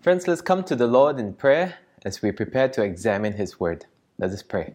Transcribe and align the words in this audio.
Friends, 0.00 0.26
let's 0.26 0.40
come 0.40 0.64
to 0.64 0.74
the 0.74 0.86
Lord 0.86 1.18
in 1.18 1.34
prayer 1.34 1.74
as 2.06 2.22
we 2.22 2.32
prepare 2.32 2.70
to 2.70 2.82
examine 2.82 3.34
His 3.34 3.60
Word. 3.60 3.84
Let 4.16 4.30
us 4.30 4.42
pray. 4.42 4.72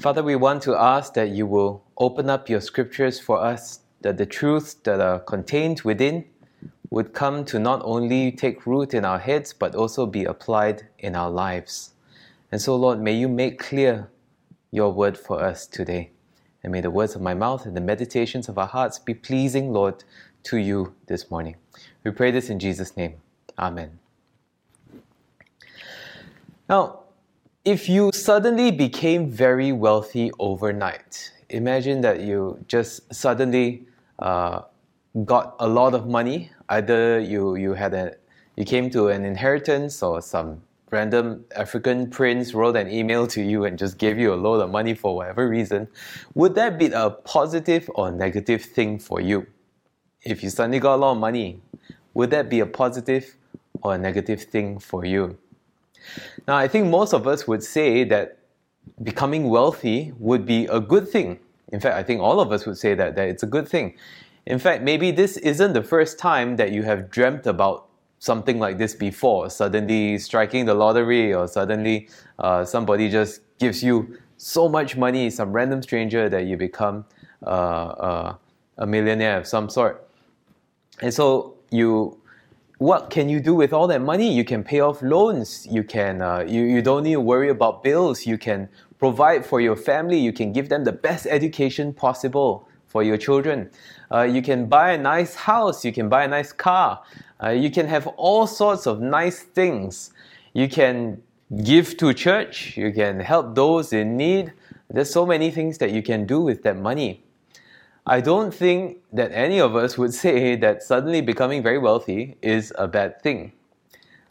Father, 0.00 0.22
we 0.22 0.36
want 0.36 0.62
to 0.62 0.74
ask 0.74 1.12
that 1.12 1.28
you 1.28 1.44
will 1.46 1.84
open 1.98 2.30
up 2.30 2.48
your 2.48 2.62
scriptures 2.62 3.20
for 3.20 3.38
us, 3.38 3.80
that 4.00 4.16
the 4.16 4.24
truths 4.24 4.72
that 4.72 5.02
are 5.02 5.18
contained 5.18 5.82
within 5.82 6.24
would 6.88 7.12
come 7.12 7.44
to 7.44 7.58
not 7.58 7.82
only 7.84 8.32
take 8.32 8.64
root 8.64 8.94
in 8.94 9.04
our 9.04 9.18
heads, 9.18 9.52
but 9.52 9.74
also 9.74 10.06
be 10.06 10.24
applied 10.24 10.86
in 10.98 11.14
our 11.14 11.30
lives. 11.30 11.92
And 12.50 12.62
so, 12.62 12.74
Lord, 12.74 13.02
may 13.02 13.12
you 13.12 13.28
make 13.28 13.58
clear 13.58 14.08
your 14.70 14.94
word 14.94 15.18
for 15.18 15.42
us 15.42 15.66
today. 15.66 16.12
And 16.62 16.72
may 16.72 16.80
the 16.80 16.90
words 16.90 17.14
of 17.14 17.22
my 17.22 17.34
mouth 17.34 17.64
and 17.64 17.76
the 17.76 17.80
meditations 17.80 18.48
of 18.48 18.58
our 18.58 18.66
hearts 18.66 18.98
be 18.98 19.14
pleasing, 19.14 19.72
Lord, 19.72 20.04
to 20.44 20.56
you 20.58 20.94
this 21.06 21.30
morning. 21.30 21.56
We 22.04 22.10
pray 22.10 22.30
this 22.30 22.50
in 22.50 22.58
Jesus' 22.58 22.96
name. 22.96 23.14
Amen. 23.58 23.98
Now, 26.68 27.00
if 27.64 27.88
you 27.88 28.10
suddenly 28.12 28.70
became 28.70 29.28
very 29.28 29.72
wealthy 29.72 30.30
overnight, 30.38 31.32
imagine 31.48 32.00
that 32.00 32.20
you 32.20 32.64
just 32.68 33.12
suddenly 33.12 33.86
uh, 34.18 34.62
got 35.24 35.56
a 35.58 35.68
lot 35.68 35.94
of 35.94 36.06
money. 36.06 36.50
Either 36.68 37.18
you, 37.18 37.56
you 37.56 37.74
had 37.74 37.92
a 37.92 38.14
you 38.56 38.64
came 38.64 38.90
to 38.90 39.08
an 39.08 39.24
inheritance 39.24 40.02
or 40.02 40.20
some 40.20 40.60
random 40.90 41.44
African 41.56 42.10
prince 42.10 42.52
wrote 42.52 42.76
an 42.76 42.90
email 42.90 43.26
to 43.28 43.42
you 43.42 43.64
and 43.64 43.78
just 43.78 43.96
gave 43.96 44.18
you 44.18 44.34
a 44.34 44.36
load 44.36 44.60
of 44.60 44.70
money 44.70 44.94
for 44.94 45.16
whatever 45.16 45.48
reason, 45.48 45.88
would 46.34 46.54
that 46.56 46.78
be 46.78 46.86
a 46.86 47.10
positive 47.10 47.90
or 47.94 48.10
negative 48.10 48.62
thing 48.62 48.98
for 48.98 49.20
you? 49.20 49.46
If 50.22 50.42
you 50.42 50.50
suddenly 50.50 50.78
got 50.78 50.96
a 50.96 50.96
lot 50.96 51.12
of 51.12 51.18
money, 51.18 51.60
would 52.14 52.30
that 52.30 52.48
be 52.48 52.60
a 52.60 52.66
positive 52.66 53.36
or 53.82 53.94
a 53.94 53.98
negative 53.98 54.42
thing 54.42 54.78
for 54.78 55.04
you? 55.04 55.38
Now, 56.46 56.56
I 56.56 56.68
think 56.68 56.88
most 56.88 57.12
of 57.12 57.26
us 57.26 57.46
would 57.46 57.62
say 57.62 58.04
that 58.04 58.38
becoming 59.02 59.48
wealthy 59.48 60.12
would 60.18 60.46
be 60.46 60.66
a 60.66 60.80
good 60.80 61.08
thing. 61.08 61.38
In 61.72 61.80
fact, 61.80 61.94
I 61.96 62.02
think 62.02 62.20
all 62.20 62.40
of 62.40 62.52
us 62.52 62.66
would 62.66 62.78
say 62.78 62.94
that, 62.94 63.14
that 63.16 63.28
it's 63.28 63.42
a 63.42 63.46
good 63.46 63.68
thing. 63.68 63.96
In 64.46 64.58
fact, 64.58 64.82
maybe 64.82 65.10
this 65.10 65.36
isn't 65.36 65.72
the 65.72 65.82
first 65.82 66.18
time 66.18 66.56
that 66.56 66.72
you 66.72 66.82
have 66.82 67.10
dreamt 67.10 67.46
about 67.46 67.86
something 68.18 68.58
like 68.58 68.78
this 68.78 68.94
before, 68.94 69.48
suddenly 69.48 70.18
striking 70.18 70.66
the 70.66 70.74
lottery, 70.74 71.32
or 71.32 71.46
suddenly 71.46 72.08
uh, 72.38 72.64
somebody 72.64 73.08
just 73.08 73.40
gives 73.58 73.82
you 73.82 74.18
so 74.36 74.68
much 74.68 74.96
money, 74.96 75.30
some 75.30 75.52
random 75.52 75.82
stranger, 75.82 76.28
that 76.28 76.44
you 76.44 76.56
become 76.56 77.04
uh, 77.46 77.48
uh, 77.48 78.34
a 78.78 78.86
millionaire 78.86 79.38
of 79.38 79.46
some 79.46 79.68
sort. 79.68 80.06
And 81.00 81.12
so 81.12 81.54
you, 81.70 82.18
what 82.78 83.10
can 83.10 83.28
you 83.28 83.40
do 83.40 83.54
with 83.54 83.72
all 83.72 83.86
that 83.88 84.00
money? 84.00 84.32
You 84.32 84.44
can 84.44 84.62
pay 84.64 84.80
off 84.80 85.02
loans. 85.02 85.66
You 85.70 85.82
can, 85.82 86.22
uh, 86.22 86.44
you, 86.46 86.62
you 86.62 86.82
don't 86.82 87.04
need 87.04 87.14
to 87.14 87.20
worry 87.20 87.48
about 87.48 87.82
bills. 87.82 88.26
You 88.26 88.38
can 88.38 88.68
provide 88.98 89.44
for 89.46 89.60
your 89.60 89.76
family. 89.76 90.18
You 90.18 90.32
can 90.32 90.52
give 90.52 90.68
them 90.68 90.84
the 90.84 90.92
best 90.92 91.26
education 91.26 91.92
possible 91.92 92.68
for 92.86 93.02
your 93.02 93.16
children. 93.16 93.70
Uh, 94.12 94.22
you 94.22 94.42
can 94.42 94.66
buy 94.66 94.92
a 94.92 94.98
nice 94.98 95.34
house. 95.34 95.84
You 95.84 95.92
can 95.92 96.08
buy 96.08 96.24
a 96.24 96.28
nice 96.28 96.52
car. 96.52 97.02
Uh, 97.42 97.50
you 97.50 97.70
can 97.70 97.86
have 97.86 98.06
all 98.16 98.46
sorts 98.46 98.86
of 98.86 99.00
nice 99.00 99.40
things. 99.40 100.12
You 100.52 100.68
can 100.68 101.22
give 101.64 101.96
to 101.98 102.12
church. 102.12 102.76
You 102.76 102.92
can 102.92 103.20
help 103.20 103.54
those 103.54 103.92
in 103.92 104.16
need. 104.16 104.52
There's 104.90 105.10
so 105.10 105.24
many 105.24 105.50
things 105.50 105.78
that 105.78 105.92
you 105.92 106.02
can 106.02 106.26
do 106.26 106.40
with 106.40 106.62
that 106.64 106.76
money. 106.76 107.24
I 108.10 108.20
don't 108.20 108.52
think 108.52 108.98
that 109.12 109.30
any 109.30 109.60
of 109.60 109.76
us 109.76 109.96
would 109.96 110.12
say 110.12 110.56
that 110.56 110.82
suddenly 110.82 111.20
becoming 111.20 111.62
very 111.62 111.78
wealthy 111.78 112.36
is 112.42 112.72
a 112.76 112.88
bad 112.88 113.22
thing. 113.22 113.52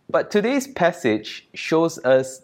But 0.09 0.29
today's 0.29 0.67
passage 0.67 1.47
shows 1.53 1.97
us 1.99 2.41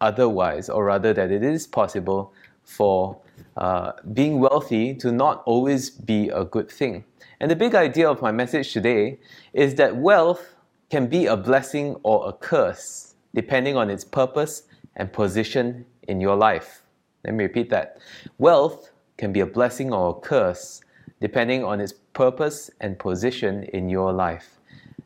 otherwise, 0.00 0.68
or 0.68 0.86
rather, 0.86 1.14
that 1.14 1.30
it 1.30 1.44
is 1.44 1.68
possible 1.68 2.34
for 2.64 3.16
uh, 3.56 3.92
being 4.12 4.40
wealthy 4.40 4.92
to 4.96 5.12
not 5.12 5.44
always 5.46 5.88
be 5.88 6.30
a 6.30 6.44
good 6.44 6.68
thing. 6.68 7.04
And 7.38 7.48
the 7.48 7.54
big 7.54 7.76
idea 7.76 8.10
of 8.10 8.20
my 8.20 8.32
message 8.32 8.72
today 8.72 9.20
is 9.52 9.76
that 9.76 9.94
wealth 9.94 10.56
can 10.90 11.06
be 11.06 11.26
a 11.26 11.36
blessing 11.36 11.94
or 12.02 12.28
a 12.28 12.32
curse, 12.32 13.14
depending 13.36 13.76
on 13.76 13.88
its 13.88 14.02
purpose 14.02 14.64
and 14.96 15.12
position 15.12 15.86
in 16.08 16.20
your 16.20 16.34
life. 16.34 16.82
Let 17.24 17.34
me 17.34 17.44
repeat 17.44 17.70
that. 17.70 17.98
Wealth 18.38 18.91
can 19.16 19.32
be 19.32 19.40
a 19.40 19.46
blessing 19.46 19.92
or 19.92 20.10
a 20.10 20.14
curse 20.14 20.80
depending 21.20 21.64
on 21.64 21.80
its 21.80 21.92
purpose 22.12 22.70
and 22.80 22.98
position 22.98 23.62
in 23.72 23.88
your 23.88 24.12
life. 24.12 24.58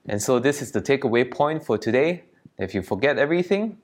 And 0.08 0.22
so, 0.22 0.38
this 0.38 0.62
is 0.62 0.72
the 0.72 0.80
takeaway 0.80 1.30
point 1.30 1.64
for 1.64 1.76
today. 1.76 2.24
If 2.58 2.74
you 2.74 2.82
forget 2.82 3.18
everything, 3.18 3.76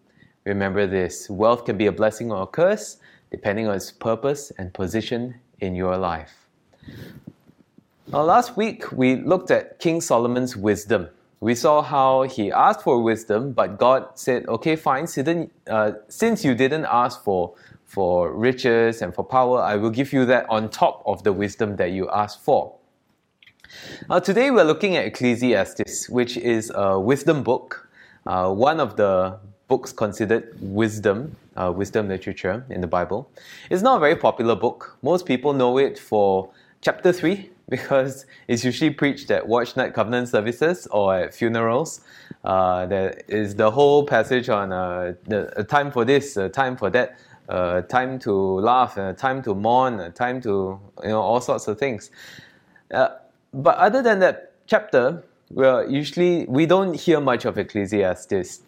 remember 0.44 0.86
this 0.86 1.28
wealth 1.28 1.64
can 1.64 1.76
be 1.76 1.86
a 1.86 1.92
blessing 1.92 2.32
or 2.32 2.42
a 2.42 2.46
curse 2.46 2.98
depending 3.30 3.66
on 3.66 3.74
its 3.74 3.90
purpose 3.90 4.52
and 4.58 4.72
position 4.72 5.34
in 5.60 5.74
your 5.74 5.96
life. 5.96 6.32
Now, 8.08 8.22
last 8.22 8.56
week 8.56 8.92
we 8.92 9.16
looked 9.16 9.50
at 9.50 9.78
King 9.78 10.00
Solomon's 10.00 10.56
wisdom. 10.56 11.08
We 11.40 11.54
saw 11.54 11.82
how 11.82 12.22
he 12.22 12.52
asked 12.52 12.82
for 12.82 13.02
wisdom, 13.02 13.52
but 13.52 13.78
God 13.78 14.06
said, 14.14 14.46
okay, 14.48 14.76
fine, 14.76 15.06
uh, 15.66 15.92
since 16.08 16.44
you 16.44 16.54
didn't 16.54 16.84
ask 16.84 17.24
for 17.24 17.54
for 17.92 18.32
riches 18.32 19.02
and 19.02 19.14
for 19.14 19.22
power, 19.22 19.60
I 19.60 19.76
will 19.76 19.90
give 19.90 20.14
you 20.14 20.24
that 20.24 20.46
on 20.48 20.70
top 20.70 21.02
of 21.04 21.24
the 21.24 21.32
wisdom 21.32 21.76
that 21.76 21.90
you 21.90 22.08
ask 22.08 22.40
for. 22.40 22.74
Now, 24.08 24.18
today 24.18 24.50
we're 24.50 24.64
looking 24.64 24.96
at 24.96 25.04
Ecclesiastes, 25.04 26.08
which 26.08 26.38
is 26.38 26.72
a 26.74 26.98
wisdom 26.98 27.42
book, 27.42 27.86
uh, 28.26 28.50
one 28.50 28.80
of 28.80 28.96
the 28.96 29.38
books 29.68 29.92
considered 29.92 30.56
wisdom, 30.60 31.36
uh, 31.54 31.70
wisdom 31.70 32.08
literature 32.08 32.64
in 32.70 32.80
the 32.80 32.86
Bible. 32.86 33.30
It's 33.68 33.82
not 33.82 33.98
a 33.98 34.00
very 34.00 34.16
popular 34.16 34.56
book. 34.56 34.96
Most 35.02 35.26
people 35.26 35.52
know 35.52 35.76
it 35.76 35.98
for 35.98 36.48
chapter 36.80 37.12
3 37.12 37.50
because 37.68 38.24
it's 38.48 38.64
usually 38.64 38.90
preached 38.90 39.30
at 39.30 39.46
watch 39.46 39.76
night 39.76 39.92
covenant 39.92 40.28
services 40.28 40.86
or 40.90 41.14
at 41.14 41.34
funerals. 41.34 42.00
Uh, 42.42 42.86
there 42.86 43.20
is 43.28 43.54
the 43.54 43.70
whole 43.70 44.04
passage 44.06 44.48
on 44.48 44.72
uh, 44.72 45.14
the, 45.26 45.52
a 45.60 45.64
time 45.64 45.90
for 45.90 46.06
this, 46.06 46.38
a 46.38 46.48
time 46.48 46.74
for 46.76 46.88
that 46.88 47.18
uh, 47.48 47.82
time 47.82 48.18
to 48.20 48.32
laugh, 48.60 48.96
uh, 48.98 49.12
time 49.12 49.42
to 49.42 49.54
mourn, 49.54 50.00
uh, 50.00 50.10
time 50.10 50.40
to 50.42 50.78
you 51.02 51.08
know 51.08 51.20
all 51.20 51.40
sorts 51.40 51.68
of 51.68 51.78
things. 51.78 52.10
Uh, 52.92 53.08
but 53.52 53.76
other 53.76 54.02
than 54.02 54.20
that 54.20 54.52
chapter, 54.66 55.22
well, 55.50 55.88
usually 55.90 56.46
we 56.46 56.66
don't 56.66 56.94
hear 56.94 57.20
much 57.20 57.44
of 57.44 57.58
Ecclesiastes. 57.58 58.60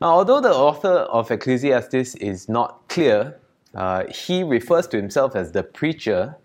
Now, 0.00 0.08
although 0.08 0.40
the 0.40 0.52
author 0.52 0.88
of 0.88 1.30
Ecclesiastes 1.30 2.16
is 2.16 2.48
not 2.48 2.88
clear, 2.88 3.38
uh, 3.74 4.04
he 4.10 4.42
refers 4.42 4.86
to 4.88 4.96
himself 4.96 5.36
as 5.36 5.52
the 5.52 5.62
preacher, 5.62 6.36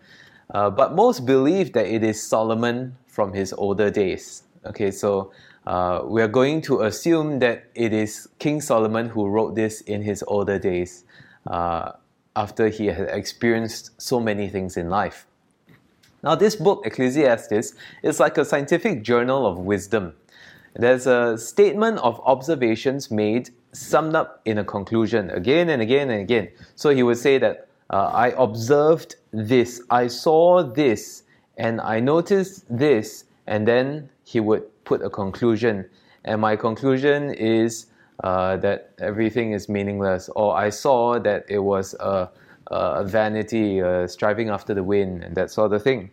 uh, 0.53 0.69
but 0.69 0.93
most 0.93 1.25
believe 1.25 1.73
that 1.73 1.87
it 1.87 2.03
is 2.03 2.21
Solomon 2.21 2.95
from 3.07 3.33
his 3.33 3.53
older 3.53 3.89
days. 3.89 4.43
Okay, 4.65 4.91
so 4.91 5.31
uh, 5.65 6.01
we 6.03 6.21
are 6.21 6.27
going 6.27 6.61
to 6.61 6.81
assume 6.81 7.39
that 7.39 7.65
it 7.75 7.93
is 7.93 8.27
King 8.39 8.61
Solomon 8.61 9.09
who 9.09 9.27
wrote 9.27 9.55
this 9.55 9.81
in 9.81 10.01
his 10.01 10.23
older 10.27 10.59
days 10.59 11.05
uh, 11.49 11.93
after 12.35 12.69
he 12.69 12.87
had 12.87 13.09
experienced 13.09 13.99
so 14.01 14.19
many 14.19 14.47
things 14.47 14.77
in 14.77 14.89
life. 14.89 15.25
Now, 16.21 16.35
this 16.35 16.55
book, 16.55 16.85
Ecclesiastes, 16.85 17.73
is 18.03 18.19
like 18.19 18.37
a 18.37 18.45
scientific 18.45 19.03
journal 19.03 19.45
of 19.45 19.57
wisdom. 19.57 20.13
There's 20.75 21.07
a 21.07 21.37
statement 21.37 21.99
of 21.99 22.21
observations 22.25 23.09
made 23.09 23.49
summed 23.71 24.15
up 24.15 24.41
in 24.45 24.57
a 24.57 24.63
conclusion 24.63 25.29
again 25.31 25.69
and 25.69 25.81
again 25.81 26.09
and 26.09 26.21
again. 26.21 26.49
So 26.75 26.89
he 26.89 27.03
would 27.03 27.17
say 27.17 27.37
that 27.39 27.67
uh, 27.89 28.11
I 28.13 28.33
observed 28.37 29.15
this, 29.31 29.81
I 29.89 30.07
saw 30.07 30.63
this, 30.63 31.23
and 31.57 31.81
I 31.81 31.99
noticed 31.99 32.65
this, 32.69 33.25
and 33.47 33.67
then 33.67 34.09
he 34.23 34.39
would 34.39 34.63
put 34.85 35.01
a 35.01 35.09
conclusion. 35.09 35.89
And 36.23 36.41
my 36.41 36.55
conclusion 36.55 37.33
is 37.33 37.87
uh, 38.23 38.57
that 38.57 38.93
everything 38.99 39.53
is 39.53 39.69
meaningless, 39.69 40.29
or 40.35 40.55
I 40.55 40.69
saw 40.69 41.19
that 41.19 41.45
it 41.47 41.59
was 41.59 41.93
a, 41.99 42.29
a 42.67 43.03
vanity, 43.03 43.81
uh, 43.81 44.07
striving 44.07 44.49
after 44.49 44.73
the 44.73 44.83
wind, 44.83 45.23
and 45.23 45.35
that 45.35 45.51
sort 45.51 45.73
of 45.73 45.83
thing. 45.83 46.11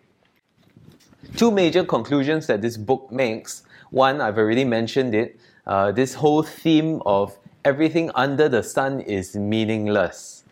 Two 1.36 1.50
major 1.50 1.84
conclusions 1.84 2.46
that 2.46 2.62
this 2.62 2.76
book 2.76 3.10
makes. 3.10 3.64
One, 3.90 4.20
I've 4.20 4.38
already 4.38 4.64
mentioned 4.64 5.14
it. 5.14 5.40
Uh, 5.66 5.90
this 5.90 6.14
whole 6.14 6.42
theme 6.42 7.02
of 7.04 7.36
everything 7.64 8.10
under 8.14 8.48
the 8.48 8.62
sun 8.62 9.00
is 9.00 9.34
meaningless, 9.34 10.44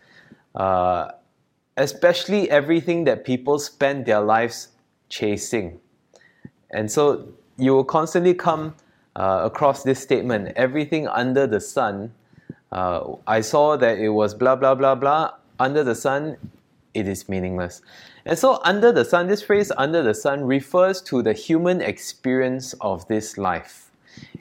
uh, 0.55 1.11
especially 1.77 2.49
everything 2.49 3.05
that 3.05 3.23
people 3.23 3.57
spend 3.59 4.05
their 4.05 4.19
lives 4.19 4.69
chasing. 5.07 5.79
And 6.71 6.91
so 6.91 7.29
you 7.57 7.73
will 7.73 7.85
constantly 7.85 8.33
come 8.33 8.75
uh, 9.15 9.41
across 9.43 9.83
this 9.83 9.99
statement 9.99 10.51
everything 10.55 11.07
under 11.07 11.47
the 11.47 11.59
sun. 11.59 12.13
Uh, 12.71 13.15
I 13.27 13.41
saw 13.41 13.77
that 13.77 13.99
it 13.99 14.09
was 14.09 14.33
blah, 14.33 14.55
blah, 14.55 14.75
blah, 14.75 14.95
blah. 14.95 15.31
Under 15.59 15.83
the 15.83 15.95
sun, 15.95 16.37
it 16.93 17.07
is 17.07 17.29
meaningless. 17.29 17.81
And 18.25 18.37
so, 18.37 18.59
under 18.63 18.91
the 18.91 19.05
sun, 19.05 19.27
this 19.27 19.41
phrase 19.41 19.71
under 19.77 20.01
the 20.01 20.13
sun 20.13 20.43
refers 20.43 21.01
to 21.03 21.21
the 21.21 21.33
human 21.33 21.81
experience 21.81 22.73
of 22.81 23.07
this 23.07 23.37
life. 23.37 23.91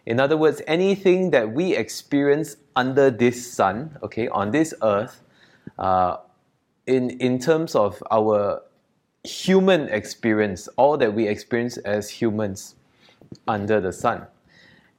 In 0.07 0.21
other 0.21 0.37
words, 0.37 0.63
anything 0.67 1.31
that 1.31 1.53
we 1.53 1.77
experience 1.77 2.57
under 2.77 3.11
this 3.11 3.53
sun, 3.53 3.97
okay, 4.03 4.29
on 4.29 4.51
this 4.51 4.75
earth, 4.83 5.21
uh, 5.79 6.19
in, 6.87 7.11
in 7.21 7.39
terms 7.39 7.75
of 7.75 8.03
our 8.11 8.63
human 9.25 9.89
experience, 9.89 10.69
all 10.77 10.97
that 10.99 11.15
we 11.15 11.27
experience 11.27 11.77
as 11.79 12.11
humans 12.11 12.75
under 13.49 13.81
the 13.81 13.93
sun. 13.93 14.27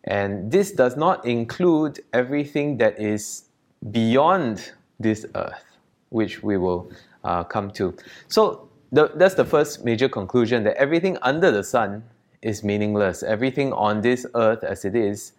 And 0.05 0.51
this 0.51 0.71
does 0.71 0.95
not 0.95 1.25
include 1.25 1.99
everything 2.13 2.77
that 2.77 2.99
is 2.99 3.45
beyond 3.91 4.71
this 4.99 5.25
earth, 5.35 5.63
which 6.09 6.43
we 6.43 6.57
will 6.57 6.89
uh, 7.23 7.43
come 7.43 7.71
to. 7.71 7.95
So 8.27 8.69
the, 8.91 9.11
that's 9.15 9.35
the 9.35 9.45
first 9.45 9.83
major 9.83 10.07
conclusion 10.07 10.63
that 10.63 10.77
everything 10.77 11.17
under 11.21 11.51
the 11.51 11.63
sun 11.63 12.03
is 12.41 12.63
meaningless. 12.63 13.23
Everything 13.23 13.73
on 13.73 14.01
this 14.01 14.25
earth 14.35 14.63
as 14.63 14.85
it 14.85 14.95
is, 14.95 15.33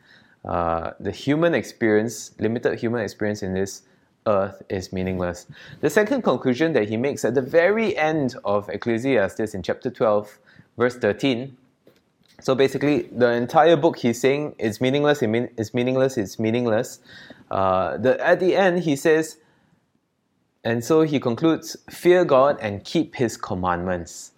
uh, 0.45 0.93
the 1.01 1.13
human 1.13 1.55
experience, 1.55 2.33
limited 2.39 2.79
human 2.79 3.01
experience 3.01 3.43
in 3.43 3.55
this 3.55 3.83
earth 4.27 4.63
is 4.69 4.93
meaningless. 4.93 5.47
The 5.81 5.91
second 5.91 6.23
conclusion 6.23 6.73
that 6.73 6.89
he 6.89 6.97
makes 6.97 7.25
at 7.25 7.35
the 7.35 7.43
very 7.43 7.97
end 7.97 8.35
of 8.45 8.69
Ecclesiastes 8.69 9.55
in 9.55 9.63
chapter 9.63 9.91
12, 9.91 10.39
verse 10.77 10.97
13. 10.97 11.57
So 12.41 12.55
basically, 12.55 13.03
the 13.13 13.31
entire 13.33 13.77
book 13.77 13.99
he's 13.99 14.21
saying 14.21 14.57
is 14.59 14.81
meaningless, 14.81 15.23
it's 15.23 15.75
meaningless, 15.75 16.17
it's 16.19 16.39
meaningless. 16.39 17.01
Uh, 17.51 17.97
the, 17.97 18.21
at 18.25 18.41
the 18.41 18.55
end, 18.55 18.81
he 18.81 18.95
says, 18.97 19.39
and 20.63 20.85
so 20.85 21.03
he 21.03 21.19
concludes, 21.19 21.77
fear 21.89 22.25
God 22.25 22.59
and 22.61 22.85
keep 22.85 23.15
his 23.15 23.37
commandments. 23.37 24.33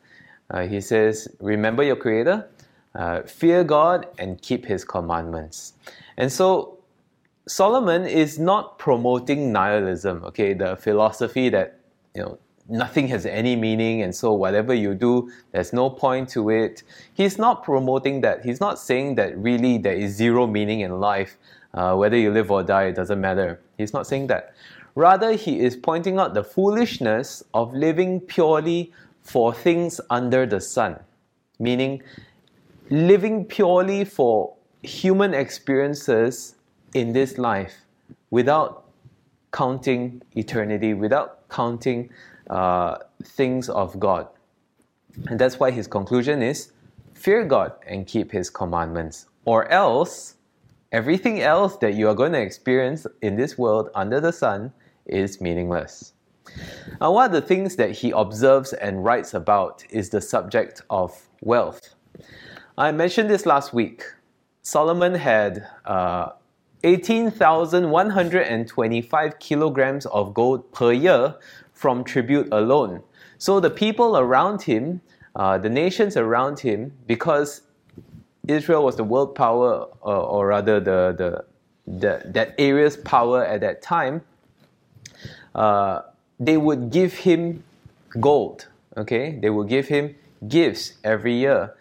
Uh, 0.50 0.67
he 0.67 0.81
says, 0.81 1.29
remember 1.41 1.83
your 1.83 1.97
Creator, 1.97 2.49
uh, 2.95 3.23
fear 3.23 3.65
God 3.65 4.06
and 4.19 4.41
keep 4.43 4.67
his 4.67 4.85
commandments. 4.85 5.73
And 6.17 6.31
so 6.31 6.79
Solomon 7.47 8.06
is 8.06 8.39
not 8.39 8.79
promoting 8.79 9.53
nihilism, 9.53 10.23
okay, 10.25 10.53
the 10.53 10.77
philosophy 10.77 11.49
that 11.49 11.81
you 12.15 12.23
know 12.23 12.39
nothing 12.69 13.09
has 13.09 13.25
any 13.25 13.56
meaning 13.56 14.03
and 14.03 14.15
so 14.15 14.32
whatever 14.32 14.75
you 14.75 14.94
do 14.94 15.31
there's 15.53 15.73
no 15.73 15.88
point 15.88 16.29
to 16.29 16.50
it. 16.50 16.82
He's 17.15 17.38
not 17.38 17.65
promoting 17.65 18.20
that. 18.20 18.44
He's 18.44 18.61
not 18.61 18.79
saying 18.79 19.15
that 19.17 19.37
really 19.38 19.79
there 19.79 19.94
is 19.94 20.15
zero 20.15 20.47
meaning 20.47 20.81
in 20.81 21.00
life. 21.00 21.37
Uh, 21.75 21.94
whether 21.94 22.17
you 22.17 22.31
live 22.31 22.50
or 22.50 22.62
die 22.62 22.85
it 22.85 22.97
doesn't 22.97 23.20
matter. 23.20 23.61
He's 23.76 23.93
not 23.93 24.06
saying 24.06 24.26
that. 24.29 24.55
Rather 24.94 25.32
he 25.32 25.61
is 25.61 25.76
pointing 25.76 26.19
out 26.19 26.35
the 26.35 26.44
foolishness 26.44 27.43
of 27.55 27.73
living 27.73 28.20
purely 28.20 28.93
for 29.23 29.53
things 29.53 30.00
under 30.11 30.47
the 30.47 30.61
sun. 30.61 30.99
Meaning 31.59 32.03
living 32.91 33.44
purely 33.44 34.05
for 34.05 34.55
human 34.82 35.35
experiences 35.35 36.55
in 36.94 37.12
this 37.12 37.38
life 37.38 37.75
without 38.31 38.85
counting 39.53 40.23
eternity, 40.37 40.94
without 40.94 41.49
counting 41.49 42.11
uh, 42.49 42.99
things 43.23 43.69
of 43.69 43.99
God. 43.99 44.29
And 45.29 45.39
that's 45.39 45.59
why 45.59 45.71
his 45.71 45.87
conclusion 45.87 46.43
is 46.43 46.73
fear 47.15 47.45
God 47.45 47.73
and 47.87 48.06
keep 48.06 48.31
his 48.31 48.50
commandments, 48.50 49.27
or 49.45 49.71
else 49.71 50.37
everything 50.93 51.41
else 51.41 51.77
that 51.79 51.95
you 51.95 52.09
are 52.09 52.15
going 52.15 52.33
to 52.33 52.41
experience 52.41 53.06
in 53.23 53.37
this 53.37 53.59
world 53.59 53.91
under 53.95 54.21
the 54.21 54.33
sun 54.33 54.73
is 55.06 55.41
meaningless. 55.41 56.12
Now, 57.00 57.12
one 57.12 57.27
of 57.27 57.33
the 57.33 57.43
things 57.43 57.77
that 57.77 57.93
he 57.93 58.11
observes 58.12 58.73
and 58.73 59.05
writes 59.05 59.35
about 59.35 59.85
is 59.91 60.09
the 60.11 60.21
subject 60.21 60.83
of 60.89 61.29
wealth. 61.43 61.94
I 62.77 62.93
mentioned 62.93 63.29
this 63.29 63.44
last 63.44 63.75
week. 63.75 64.05
Solomon 64.62 65.15
had 65.15 65.67
uh, 65.85 66.31
18,125 66.85 69.39
kilograms 69.39 70.06
of 70.06 70.35
gold 70.35 70.73
per 70.73 70.93
year 70.93 71.35
from 71.79 72.03
tribute 72.03 72.49
alone. 72.51 73.01
So 73.39 73.61
the 73.61 73.71
people 73.71 74.19
around 74.19 74.63
him, 74.63 75.01
uh, 75.37 75.59
the 75.59 75.71
nations 75.71 76.17
around 76.17 76.59
him, 76.59 76.93
because 77.07 77.63
Israel 78.49 78.83
was 78.83 78.97
the 78.97 79.05
world 79.05 79.37
power, 79.37 79.87
or, 80.01 80.17
or 80.17 80.49
rather 80.49 80.81
the, 80.81 81.15
the, 81.17 81.45
the, 81.87 82.23
that 82.33 82.57
area's 82.59 82.97
power 82.97 83.45
at 83.45 83.61
that 83.61 83.81
time, 83.81 84.23
uh, 85.55 86.01
they 86.41 86.57
would 86.57 86.91
give 86.91 87.15
him 87.15 87.63
gold. 88.19 88.67
Okay, 88.97 89.39
they 89.41 89.51
would 89.51 89.69
give 89.69 89.87
him 89.87 90.17
gifts 90.49 90.95
every 91.05 91.35
year. 91.35 91.77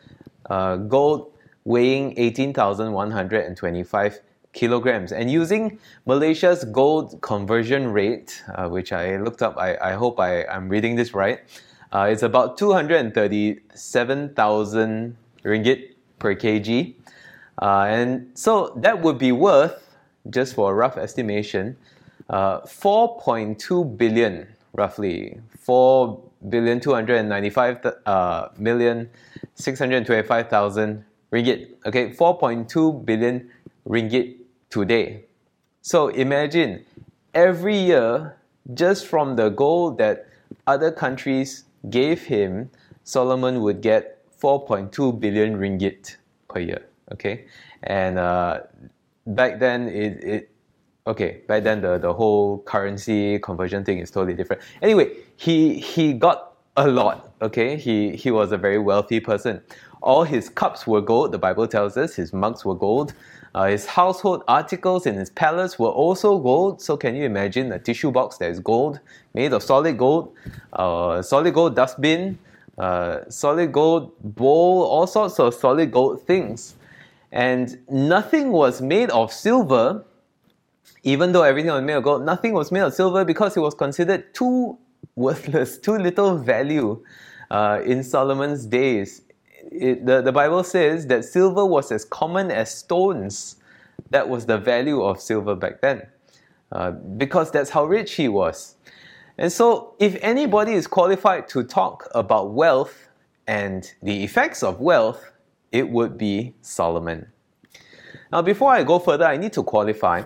Uh, 0.48 0.76
gold 0.76 1.32
weighing 1.66 2.14
18,125 2.18 4.20
kilograms. 4.58 5.14
And 5.14 5.32
using 5.32 5.80
Malaysia's 6.06 6.66
gold 6.66 7.22
conversion 7.22 7.94
rate, 7.94 8.44
uh, 8.56 8.68
which 8.68 8.92
I 8.92 9.16
looked 9.18 9.44
up, 9.44 9.56
I, 9.58 9.78
I 9.78 9.94
hope 9.94 10.20
I, 10.20 10.44
I'm 10.46 10.68
reading 10.68 10.96
this 10.96 11.14
right, 11.14 11.40
uh, 11.94 12.10
it's 12.12 12.24
about 12.24 12.58
237,000 12.58 15.18
ringgit 15.46 15.92
per 16.20 16.36
kg. 16.36 16.96
Uh, 17.62 17.86
and 17.88 18.32
so 18.34 18.74
that 18.76 19.02
would 19.02 19.20
be 19.20 19.32
worth, 19.32 19.96
just 20.30 20.56
for 20.56 20.72
a 20.72 20.74
rough 20.74 20.98
estimation, 20.98 21.78
uh, 22.30 22.60
4.2 22.62 23.98
billion, 23.98 24.48
roughly, 24.74 25.40
4 25.60 26.20
billion 26.50 26.80
295 26.80 27.86
uh, 28.06 28.48
million 28.58 29.10
625,000 29.56 31.04
ringgit. 31.32 31.70
Okay, 31.86 32.10
4.2 32.10 33.06
billion 33.06 33.50
ringgit 33.88 34.36
today. 34.70 35.26
So 35.82 36.10
imagine 36.10 36.86
every 37.34 37.78
year, 37.78 38.38
just 38.74 39.06
from 39.06 39.36
the 39.36 39.50
gold 39.50 39.98
that 40.00 40.28
other 40.66 40.92
countries 40.92 41.64
gave 41.90 42.24
him, 42.24 42.70
Solomon 43.04 43.62
would 43.62 43.82
get 43.82 44.18
4.2 44.40 45.20
billion 45.20 45.58
ringgit 45.58 46.18
per 46.50 46.60
year. 46.60 46.86
Okay, 47.14 47.46
and 47.84 48.20
uh, 48.20 48.62
back 49.28 49.60
then 49.60 49.88
it, 49.88 50.24
it 50.24 50.52
okay 51.06 51.42
back 51.48 51.64
then 51.64 51.80
the, 51.82 51.98
the 51.98 52.14
whole 52.14 52.60
currency 52.64 53.40
conversion 53.40 53.86
thing 53.86 54.00
is 54.00 54.12
totally 54.12 54.34
different. 54.34 54.62
Anyway, 54.82 55.12
he 55.38 55.80
he 55.80 56.14
got 56.14 56.54
a 56.76 56.88
lot. 56.88 57.32
Okay, 57.42 57.78
he 57.78 58.16
he 58.16 58.30
was 58.30 58.52
a 58.52 58.58
very 58.58 58.78
wealthy 58.78 59.20
person. 59.20 59.62
All 60.02 60.24
his 60.24 60.50
cups 60.50 60.86
were 60.86 61.02
gold. 61.02 61.32
The 61.32 61.40
Bible 61.40 61.68
tells 61.68 61.98
us 61.98 62.16
his 62.16 62.34
mugs 62.34 62.66
were 62.66 62.76
gold. 62.76 63.14
Uh, 63.58 63.66
his 63.70 63.88
household 63.88 64.44
articles 64.48 65.08
in 65.08 65.16
his 65.16 65.32
palace 65.32 65.80
were 65.80 65.90
also 65.90 66.38
gold. 66.38 66.80
So 66.80 66.96
can 66.96 67.16
you 67.16 67.26
imagine 67.26 67.72
a 67.72 67.80
tissue 67.80 68.12
box 68.12 68.38
that 68.38 68.52
is 68.52 68.60
gold, 68.60 69.00
made 69.34 69.52
of 69.52 69.64
solid 69.64 69.98
gold, 69.98 70.32
uh, 70.74 71.24
solid 71.24 71.56
gold 71.56 71.76
dustbin, 71.76 72.38
uh, 72.78 73.22
solid 73.30 73.72
gold 73.72 74.12
bowl, 74.22 74.84
all 74.84 75.08
sorts 75.08 75.40
of 75.40 75.56
solid 75.56 75.92
gold 75.92 76.22
things. 76.22 76.76
And 77.32 77.80
nothing 77.90 78.52
was 78.52 78.80
made 78.80 79.10
of 79.10 79.34
silver, 79.34 80.06
even 81.02 81.32
though 81.32 81.42
everything 81.42 81.72
was 81.72 81.82
made 81.82 81.94
of 81.94 82.04
gold, 82.04 82.24
nothing 82.24 82.54
was 82.54 82.72
made 82.72 82.82
of 82.82 82.94
silver 82.94 83.26
because 83.26 83.58
it 83.58 83.62
was 83.62 83.74
considered 83.74 84.36
too 84.36 84.78
worthless, 85.16 85.78
too 85.86 85.98
little 85.98 86.38
value 86.38 87.04
uh, 87.50 87.82
in 87.84 88.04
Solomon's 88.04 88.68
days 88.68 89.24
it, 89.72 90.06
the, 90.06 90.22
the 90.22 90.32
Bible 90.32 90.64
says 90.64 91.08
that 91.08 91.26
silver 91.26 91.66
was 91.66 91.92
as 91.92 92.06
common 92.06 92.52
as 92.52 92.74
stones. 92.74 93.58
That 94.10 94.30
was 94.30 94.46
the 94.46 94.58
value 94.58 95.02
of 95.04 95.20
silver 95.20 95.56
back 95.56 95.82
then, 95.82 96.08
uh, 96.72 96.92
because 96.92 97.52
that's 97.52 97.70
how 97.70 97.86
rich 97.86 98.14
he 98.14 98.28
was. 98.28 98.76
And 99.38 99.52
so, 99.52 99.96
if 100.00 100.18
anybody 100.22 100.74
is 100.74 100.88
qualified 100.88 101.48
to 101.50 101.64
talk 101.64 102.10
about 102.16 102.54
wealth 102.54 103.10
and 103.48 103.92
the 104.02 104.24
effects 104.24 104.64
of 104.64 104.80
wealth, 104.80 105.32
it 105.72 105.90
would 105.90 106.18
be 106.18 106.56
Solomon. 106.62 107.28
Now, 108.32 108.42
before 108.42 108.72
I 108.72 108.84
go 108.84 109.00
further, 109.00 109.26
I 109.26 109.38
need 109.38 109.54
to 109.54 109.64
qualify 109.64 110.24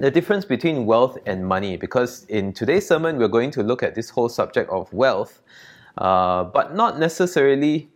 the 0.00 0.10
difference 0.10 0.44
between 0.44 0.86
wealth 0.86 1.18
and 1.26 1.46
money 1.46 1.76
because 1.76 2.24
in 2.24 2.52
today's 2.52 2.86
sermon, 2.86 3.18
we're 3.18 3.28
going 3.28 3.50
to 3.52 3.62
look 3.62 3.82
at 3.82 3.94
this 3.94 4.10
whole 4.10 4.28
subject 4.28 4.70
of 4.70 4.92
wealth, 4.92 5.42
uh, 5.98 6.44
but 6.44 6.74
not 6.74 6.98
necessarily 6.98 7.88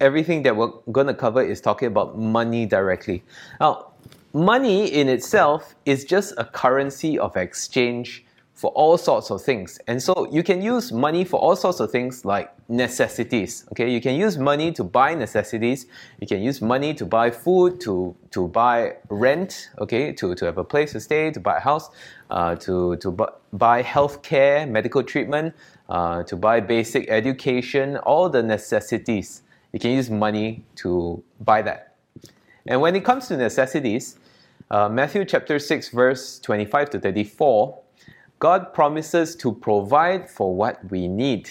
everything 0.00 0.42
that 0.42 0.56
we're 0.56 0.72
going 0.92 1.06
to 1.06 1.14
cover 1.14 1.42
is 1.42 1.60
talking 1.60 1.88
about 1.88 2.18
money 2.18 2.66
directly. 2.66 3.22
Now, 3.60 3.92
money 4.32 4.86
in 4.92 5.08
itself 5.08 5.74
is 5.84 6.04
just 6.04 6.34
a 6.36 6.44
currency 6.44 7.18
of 7.18 7.36
exchange 7.36 8.24
for 8.56 8.70
all 8.70 8.96
sorts 8.96 9.30
of 9.30 9.42
things. 9.42 9.78
And 9.86 10.02
so 10.02 10.26
you 10.32 10.42
can 10.42 10.62
use 10.62 10.90
money 10.90 11.24
for 11.24 11.38
all 11.38 11.54
sorts 11.54 11.78
of 11.78 11.90
things 11.90 12.24
like 12.24 12.50
necessities. 12.70 13.66
Okay, 13.72 13.90
you 13.90 14.00
can 14.00 14.14
use 14.14 14.38
money 14.38 14.72
to 14.72 14.82
buy 14.82 15.14
necessities. 15.14 15.86
You 16.20 16.26
can 16.26 16.40
use 16.40 16.62
money 16.62 16.94
to 16.94 17.04
buy 17.04 17.30
food, 17.30 17.82
to, 17.82 18.16
to 18.30 18.48
buy 18.48 18.94
rent, 19.10 19.68
okay, 19.78 20.10
to, 20.14 20.34
to 20.34 20.44
have 20.46 20.56
a 20.56 20.64
place 20.64 20.92
to 20.92 21.00
stay, 21.00 21.30
to 21.32 21.38
buy 21.38 21.58
a 21.58 21.60
house, 21.60 21.90
uh, 22.30 22.56
to, 22.56 22.96
to 22.96 23.10
bu- 23.10 23.34
buy 23.52 23.82
health 23.82 24.22
care, 24.22 24.66
medical 24.66 25.02
treatment, 25.02 25.54
uh, 25.90 26.22
to 26.22 26.34
buy 26.34 26.58
basic 26.58 27.10
education, 27.10 27.98
all 27.98 28.30
the 28.30 28.42
necessities. 28.42 29.42
You 29.72 29.78
can 29.78 29.92
use 29.92 30.10
money 30.10 30.64
to 30.76 31.22
buy 31.40 31.62
that. 31.62 31.96
And 32.66 32.80
when 32.80 32.96
it 32.96 33.04
comes 33.04 33.28
to 33.28 33.36
necessities, 33.36 34.18
uh, 34.70 34.88
Matthew 34.88 35.24
chapter 35.24 35.58
6, 35.58 35.90
verse 35.90 36.38
25 36.40 36.90
to 36.90 37.00
34, 37.00 37.78
God 38.38 38.74
promises 38.74 39.36
to 39.36 39.52
provide 39.52 40.28
for 40.28 40.54
what 40.54 40.90
we 40.90 41.08
need. 41.08 41.50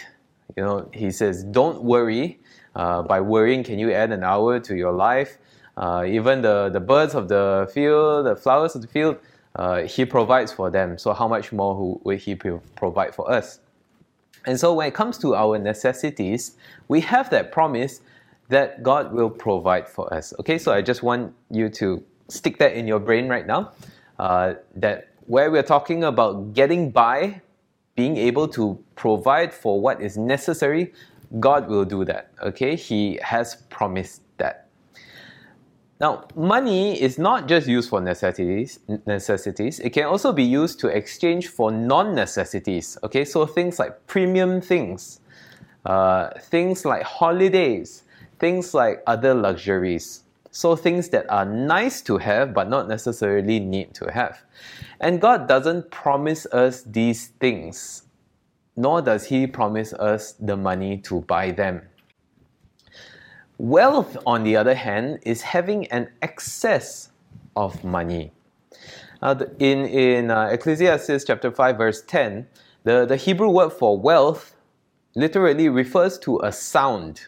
You 0.56 0.64
know, 0.64 0.90
He 0.94 1.12
says, 1.12 1.44
"Don't 1.44 1.84
worry. 1.84 2.40
Uh, 2.76 3.02
by 3.02 3.22
worrying, 3.22 3.64
can 3.64 3.80
you 3.80 3.92
add 3.92 4.12
an 4.12 4.24
hour 4.24 4.60
to 4.60 4.76
your 4.76 4.92
life? 4.92 5.38
Uh, 5.78 6.04
even 6.06 6.42
the, 6.42 6.70
the 6.70 6.80
birds 6.80 7.16
of 7.16 7.30
the 7.30 7.70
field, 7.74 8.26
the 8.26 8.36
flowers 8.36 8.76
of 8.76 8.82
the 8.82 8.88
field, 8.88 9.18
uh, 9.56 9.84
He 9.84 10.06
provides 10.06 10.52
for 10.52 10.70
them. 10.70 10.98
So 10.98 11.14
how 11.14 11.28
much 11.28 11.54
more 11.54 12.00
will 12.04 12.18
He 12.18 12.36
provide 12.36 13.16
for 13.16 13.32
us? 13.32 13.60
And 14.46 14.60
so 14.60 14.74
when 14.74 14.88
it 14.88 14.94
comes 14.94 15.18
to 15.20 15.36
our 15.36 15.58
necessities, 15.58 16.56
we 16.88 17.02
have 17.02 17.30
that 17.32 17.52
promise 17.52 18.02
that 18.50 18.84
God 18.84 19.12
will 19.14 19.30
provide 19.30 19.90
for 19.90 20.14
us. 20.14 20.34
Okay, 20.40 20.58
so 20.58 20.72
I 20.72 20.82
just 20.82 21.02
want 21.04 21.34
you 21.50 21.70
to 21.70 22.04
stick 22.28 22.58
that 22.60 22.74
in 22.74 22.88
your 22.88 23.00
brain 23.00 23.28
right 23.28 23.46
now. 23.46 23.72
Uh, 24.20 24.56
that 24.76 25.10
where 25.28 25.50
we're 25.50 25.64
talking 25.64 26.04
about 26.04 26.54
getting 26.54 26.92
by, 26.92 27.42
being 27.96 28.18
able 28.18 28.48
to 28.50 28.78
provide 28.96 29.54
for 29.54 29.82
what 29.82 30.02
is 30.02 30.18
necessary, 30.18 30.94
God 31.40 31.68
will 31.68 31.86
do 31.86 32.06
that. 32.06 32.32
Okay, 32.42 32.76
He 32.76 33.20
has 33.24 33.56
promised. 33.70 34.22
Now, 36.00 36.28
money 36.36 37.02
is 37.02 37.18
not 37.18 37.48
just 37.48 37.68
used 37.68 37.90
for 37.90 38.02
necessities. 38.02 38.80
Necessities. 39.06 39.80
It 39.80 39.92
can 39.92 40.06
also 40.06 40.34
be 40.34 40.44
used 40.44 40.80
to 40.82 40.88
exchange 40.88 41.48
for 41.48 41.72
non-necessities. 41.72 42.98
Okay, 43.04 43.24
so 43.24 43.46
things 43.46 43.80
like 43.80 44.06
premium 44.06 44.60
things, 44.60 45.22
uh, 45.86 46.32
things 46.50 46.84
like 46.84 47.04
holidays, 47.04 48.04
things 48.40 48.74
like 48.74 49.04
other 49.08 49.34
luxuries. 49.34 50.24
So 50.52 50.76
things 50.76 51.10
that 51.10 51.30
are 51.30 51.46
nice 51.46 52.02
to 52.04 52.18
have 52.18 52.54
but 52.54 52.70
not 52.70 52.88
necessarily 52.88 53.60
need 53.60 53.94
to 53.96 54.12
have. 54.12 54.44
And 55.00 55.22
God 55.22 55.48
doesn't 55.48 55.92
promise 55.92 56.46
us 56.48 56.84
these 56.84 57.28
things, 57.40 58.04
nor 58.76 59.02
does 59.02 59.26
He 59.26 59.48
promise 59.48 59.94
us 59.94 60.34
the 60.34 60.58
money 60.58 60.98
to 61.00 61.22
buy 61.22 61.52
them. 61.52 61.82
Wealth, 63.58 64.18
on 64.26 64.44
the 64.44 64.56
other 64.56 64.76
hand, 64.76 65.20
is 65.24 65.42
having 65.42 65.88
an 65.88 66.10
excess 66.22 67.12
of 67.56 67.84
money. 67.84 68.32
Uh, 69.22 69.46
in 69.60 69.86
in 69.86 70.30
uh, 70.30 70.48
Ecclesiastes 70.48 71.24
chapter 71.24 71.52
5, 71.52 71.78
verse 71.78 72.02
10, 72.04 72.48
the, 72.84 73.06
the 73.06 73.16
Hebrew 73.16 73.50
word 73.50 73.72
for 73.72 73.98
wealth 73.98 74.56
literally 75.16 75.70
refers 75.70 76.20
to 76.20 76.40
a 76.44 76.52
sound, 76.52 77.22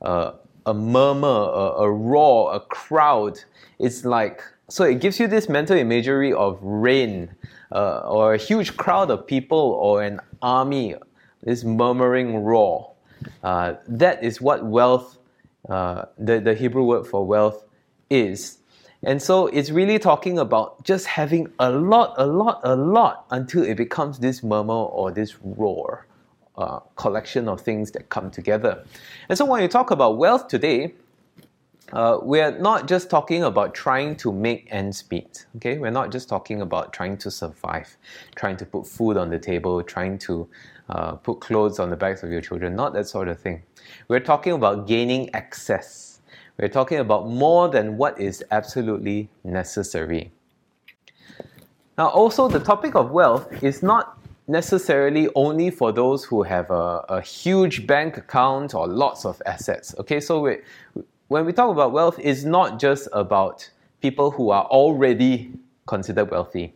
uh, 0.00 0.32
a 0.66 0.72
murmur, 0.72 1.26
a, 1.26 1.82
a 1.82 1.90
roar, 1.90 2.54
a 2.54 2.60
crowd. 2.60 3.40
It's 3.78 4.04
like, 4.04 4.40
so 4.68 4.84
it 4.84 5.00
gives 5.00 5.18
you 5.18 5.26
this 5.26 5.48
mental 5.48 5.76
imagery 5.76 6.32
of 6.32 6.58
rain 6.62 7.34
uh, 7.72 7.98
or 8.06 8.34
a 8.34 8.38
huge 8.38 8.76
crowd 8.76 9.10
of 9.10 9.26
people 9.26 9.58
or 9.58 10.02
an 10.02 10.20
army, 10.40 10.94
this 11.42 11.64
murmuring 11.64 12.44
roar. 12.44 12.92
Uh, 13.42 13.74
that 13.88 14.22
is 14.22 14.40
what 14.40 14.64
wealth, 14.64 15.18
uh, 15.68 16.06
the, 16.18 16.40
the 16.40 16.54
Hebrew 16.54 16.84
word 16.84 17.06
for 17.06 17.26
wealth, 17.26 17.64
is. 18.10 18.58
And 19.04 19.20
so 19.20 19.48
it's 19.48 19.70
really 19.70 19.98
talking 19.98 20.38
about 20.38 20.84
just 20.84 21.06
having 21.06 21.52
a 21.58 21.70
lot, 21.70 22.14
a 22.18 22.26
lot, 22.26 22.60
a 22.62 22.76
lot 22.76 23.26
until 23.30 23.64
it 23.64 23.76
becomes 23.76 24.20
this 24.20 24.42
murmur 24.42 24.74
or 24.74 25.10
this 25.10 25.36
roar 25.42 26.06
uh, 26.56 26.80
collection 26.96 27.48
of 27.48 27.60
things 27.60 27.90
that 27.92 28.10
come 28.10 28.30
together. 28.30 28.84
And 29.28 29.36
so 29.36 29.44
when 29.44 29.62
you 29.62 29.68
talk 29.68 29.90
about 29.90 30.18
wealth 30.18 30.48
today, 30.48 30.94
uh, 31.92 32.18
we're 32.22 32.56
not 32.58 32.88
just 32.88 33.10
talking 33.10 33.42
about 33.42 33.74
trying 33.74 34.16
to 34.16 34.32
make 34.32 34.66
ends 34.70 35.04
meet. 35.10 35.46
Okay, 35.56 35.78
we're 35.78 35.90
not 35.90 36.10
just 36.10 36.28
talking 36.28 36.62
about 36.62 36.92
trying 36.92 37.18
to 37.18 37.30
survive, 37.30 37.96
trying 38.34 38.56
to 38.58 38.64
put 38.64 38.86
food 38.86 39.16
on 39.16 39.30
the 39.30 39.38
table, 39.38 39.82
trying 39.82 40.16
to 40.18 40.48
uh, 40.88 41.12
put 41.12 41.40
clothes 41.40 41.78
on 41.78 41.90
the 41.90 41.96
backs 41.96 42.22
of 42.22 42.30
your 42.30 42.40
children. 42.40 42.74
Not 42.74 42.92
that 42.94 43.06
sort 43.06 43.28
of 43.28 43.38
thing. 43.38 43.62
We're 44.08 44.20
talking 44.20 44.52
about 44.52 44.86
gaining 44.86 45.34
access. 45.34 46.20
We're 46.58 46.68
talking 46.68 46.98
about 46.98 47.28
more 47.28 47.68
than 47.68 47.96
what 47.96 48.20
is 48.20 48.44
absolutely 48.50 49.28
necessary. 49.44 50.30
Now, 51.98 52.08
also, 52.08 52.48
the 52.48 52.60
topic 52.60 52.94
of 52.94 53.10
wealth 53.10 53.62
is 53.62 53.82
not 53.82 54.18
necessarily 54.48 55.28
only 55.34 55.70
for 55.70 55.92
those 55.92 56.24
who 56.24 56.42
have 56.42 56.70
a, 56.70 57.04
a 57.08 57.20
huge 57.20 57.86
bank 57.86 58.16
account 58.16 58.74
or 58.74 58.86
lots 58.86 59.24
of 59.24 59.40
assets. 59.46 59.94
Okay, 59.98 60.20
so 60.20 60.56
when 61.28 61.46
we 61.46 61.52
talk 61.52 61.70
about 61.70 61.92
wealth, 61.92 62.18
it's 62.20 62.44
not 62.44 62.78
just 62.78 63.08
about 63.12 63.68
people 64.00 64.30
who 64.30 64.50
are 64.50 64.64
already 64.64 65.52
considered 65.86 66.30
wealthy. 66.30 66.74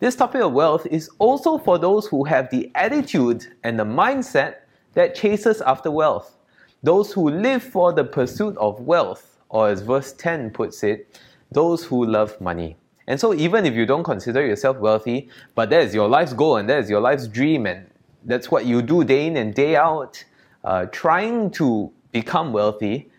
This 0.00 0.16
topic 0.16 0.42
of 0.42 0.52
wealth 0.52 0.86
is 0.86 1.08
also 1.18 1.58
for 1.58 1.78
those 1.78 2.06
who 2.06 2.24
have 2.24 2.50
the 2.50 2.70
attitude 2.74 3.46
and 3.62 3.78
the 3.78 3.84
mindset 3.84 4.56
that 4.94 5.14
chases 5.14 5.60
after 5.60 5.90
wealth. 5.90 6.36
Those 6.82 7.12
who 7.12 7.30
live 7.30 7.62
for 7.62 7.92
the 7.92 8.04
pursuit 8.04 8.56
of 8.58 8.80
wealth, 8.80 9.38
or 9.48 9.68
as 9.68 9.82
verse 9.82 10.12
10 10.12 10.50
puts 10.50 10.82
it, 10.82 11.20
those 11.50 11.84
who 11.84 12.04
love 12.04 12.38
money. 12.40 12.76
And 13.06 13.20
so, 13.20 13.34
even 13.34 13.66
if 13.66 13.74
you 13.74 13.86
don't 13.86 14.02
consider 14.02 14.44
yourself 14.44 14.78
wealthy, 14.78 15.28
but 15.54 15.70
that 15.70 15.82
is 15.82 15.94
your 15.94 16.08
life's 16.08 16.32
goal 16.32 16.56
and 16.56 16.68
that 16.68 16.78
is 16.80 16.90
your 16.90 17.00
life's 17.00 17.26
dream, 17.26 17.66
and 17.66 17.86
that's 18.24 18.50
what 18.50 18.64
you 18.64 18.82
do 18.82 19.04
day 19.04 19.26
in 19.26 19.36
and 19.36 19.54
day 19.54 19.76
out, 19.76 20.24
uh, 20.64 20.86
trying 20.86 21.50
to 21.52 21.92
become 22.12 22.52
wealthy, 22.52 23.10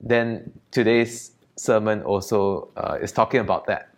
then 0.00 0.52
today's 0.70 1.32
sermon 1.56 2.02
also 2.02 2.68
uh, 2.76 2.98
is 3.00 3.10
talking 3.12 3.40
about 3.40 3.66
that. 3.66 3.88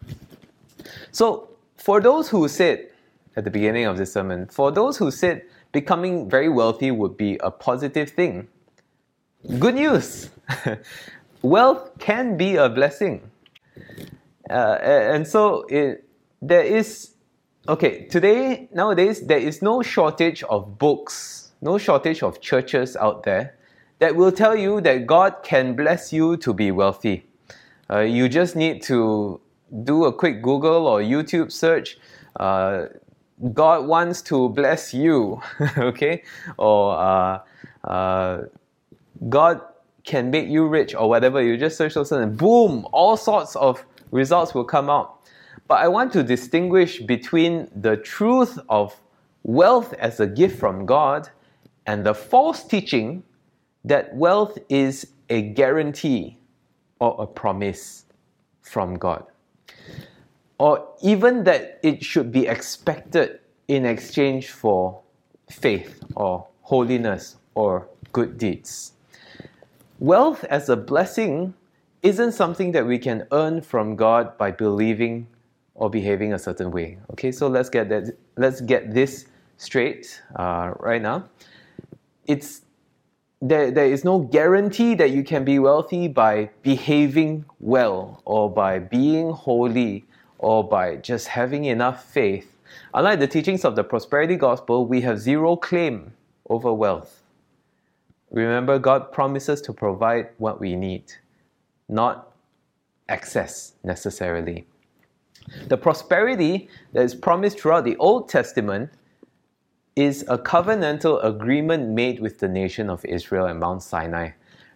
So, 1.13 1.49
for 1.79 2.01
those 2.01 2.29
who 2.29 2.47
said 2.49 2.91
at 3.37 3.45
the 3.45 3.51
beginning 3.51 3.87
of 3.87 3.97
this 3.97 4.13
sermon, 4.13 4.47
for 4.47 4.71
those 4.71 4.99
who 4.99 5.11
said 5.11 5.43
becoming 5.73 6.29
very 6.29 6.49
wealthy 6.49 6.91
would 6.91 7.17
be 7.17 7.39
a 7.39 7.51
positive 7.51 8.11
thing, 8.11 8.49
good 9.59 9.75
news! 9.75 10.31
Wealth 11.43 11.93
can 12.01 12.37
be 12.37 12.57
a 12.57 12.69
blessing. 12.69 13.31
Uh, 14.51 14.79
and 14.83 15.27
so 15.27 15.63
it, 15.69 16.05
there 16.43 16.63
is, 16.65 17.13
okay, 17.69 18.07
today, 18.07 18.69
nowadays, 18.73 19.25
there 19.25 19.39
is 19.39 19.63
no 19.63 19.83
shortage 19.83 20.43
of 20.45 20.79
books, 20.79 21.53
no 21.61 21.79
shortage 21.79 22.25
of 22.25 22.41
churches 22.41 22.97
out 22.97 23.23
there 23.23 23.55
that 24.01 24.17
will 24.17 24.33
tell 24.33 24.57
you 24.57 24.81
that 24.81 25.07
God 25.07 25.37
can 25.45 25.77
bless 25.77 26.13
you 26.13 26.37
to 26.39 26.53
be 26.53 26.73
wealthy. 26.73 27.25
Uh, 27.89 28.01
you 28.01 28.29
just 28.29 28.57
need 28.57 28.83
to 28.83 29.41
do 29.85 30.05
a 30.05 30.13
quick 30.13 30.43
Google 30.43 30.87
or 30.87 31.01
YouTube 31.01 31.53
search. 31.53 31.99
Uh, 32.39 32.87
God 33.53 33.87
wants 33.87 34.23
to 34.23 34.49
bless 34.49 34.93
you, 34.93 35.41
okay? 35.79 36.23
Or 36.57 36.99
uh, 36.99 37.41
uh, 37.85 38.43
God 39.29 39.61
can 40.05 40.31
make 40.31 40.49
you 40.49 40.67
rich, 40.67 40.95
or 40.95 41.09
whatever. 41.09 41.43
You 41.43 41.57
just 41.57 41.77
search 41.77 41.95
those 41.95 42.11
and 42.13 42.37
boom, 42.37 42.87
all 42.93 43.17
sorts 43.17 43.57
of 43.57 43.85
results 44.11 44.55
will 44.55 44.65
come 44.65 44.89
out. 44.89 45.19
But 45.69 45.81
I 45.81 45.89
want 45.89 46.13
to 46.15 46.23
distinguish 46.23 47.01
between 47.01 47.69
the 47.77 47.99
truth 47.99 48.59
of 48.71 48.99
wealth 49.43 49.93
as 49.95 50.19
a 50.19 50.27
gift 50.27 50.59
from 50.59 50.87
God 50.87 51.29
and 51.87 52.05
the 52.05 52.15
false 52.15 52.65
teaching 52.65 53.23
that 53.85 54.15
wealth 54.15 54.59
is 54.69 55.09
a 55.29 55.43
guarantee 55.43 56.39
or 57.01 57.17
a 57.19 57.27
promise 57.27 58.07
from 58.63 58.97
God. 58.97 59.25
Or 60.59 60.89
even 61.03 61.45
that 61.45 61.79
it 61.83 62.05
should 62.05 62.33
be 62.33 62.47
expected 62.47 63.41
in 63.69 63.85
exchange 63.85 64.51
for 64.51 65.01
faith 65.51 66.03
or 66.17 66.47
holiness 66.63 67.37
or 67.55 67.89
good 68.13 68.39
deeds. 68.39 68.93
Wealth 69.99 70.45
as 70.45 70.69
a 70.69 70.77
blessing 70.77 71.55
isn't 72.03 72.33
something 72.33 72.73
that 72.73 72.87
we 72.87 72.99
can 72.99 73.27
earn 73.33 73.61
from 73.61 73.97
God 73.97 74.37
by 74.39 74.51
believing 74.51 75.27
or 75.75 75.91
behaving 75.91 76.33
a 76.33 76.39
certain 76.39 76.71
way. 76.71 76.99
Okay, 77.13 77.33
so 77.33 77.49
let's 77.49 77.69
get 77.69 77.89
that. 77.89 78.17
Let's 78.37 78.61
get 78.61 78.93
this 78.93 79.27
straight 79.57 80.23
uh, 80.37 80.73
right 80.79 81.03
now. 81.03 81.29
It's 82.27 82.63
there. 83.41 83.71
There 83.71 83.87
is 83.87 84.05
no 84.05 84.21
guarantee 84.21 84.95
that 84.97 85.11
you 85.11 85.23
can 85.23 85.45
be 85.45 85.59
wealthy 85.59 86.09
by 86.09 86.51
behaving 86.63 87.45
well 87.61 88.23
or 88.25 88.51
by 88.51 88.79
being 88.79 89.31
holy 89.31 90.05
or 90.39 90.67
by 90.67 90.97
just 90.97 91.29
having 91.29 91.65
enough 91.65 92.05
faith. 92.05 92.53
Unlike 92.95 93.21
the 93.21 93.27
teachings 93.27 93.65
of 93.65 93.77
the 93.77 93.85
prosperity 93.85 94.37
gospel, 94.37 94.87
we 94.87 95.01
have 95.03 95.19
zero 95.19 95.57
claim 95.57 96.13
over 96.49 96.73
wealth. 96.73 97.23
Remember, 98.31 98.79
God 98.79 99.11
promises 99.13 99.61
to 99.63 99.73
provide 99.73 100.29
what 100.39 100.61
we 100.61 100.77
need, 100.77 101.13
not 101.89 102.33
excess 103.09 103.73
necessarily. 103.85 104.67
The 105.69 105.79
prosperity 105.79 106.69
that 106.93 107.03
is 107.03 107.15
promised 107.15 107.59
throughout 107.59 107.85
the 107.85 107.97
Old 107.97 108.29
Testament 108.29 108.91
is 109.99 110.25
a 110.29 110.39
covenantal 110.39 111.25
agreement 111.25 111.89
made 111.89 112.21
with 112.21 112.39
the 112.39 112.47
nation 112.47 112.89
of 112.89 113.05
Israel 113.05 113.49
at 113.49 113.57
Mount 113.57 113.83
Sinai. 113.83 114.31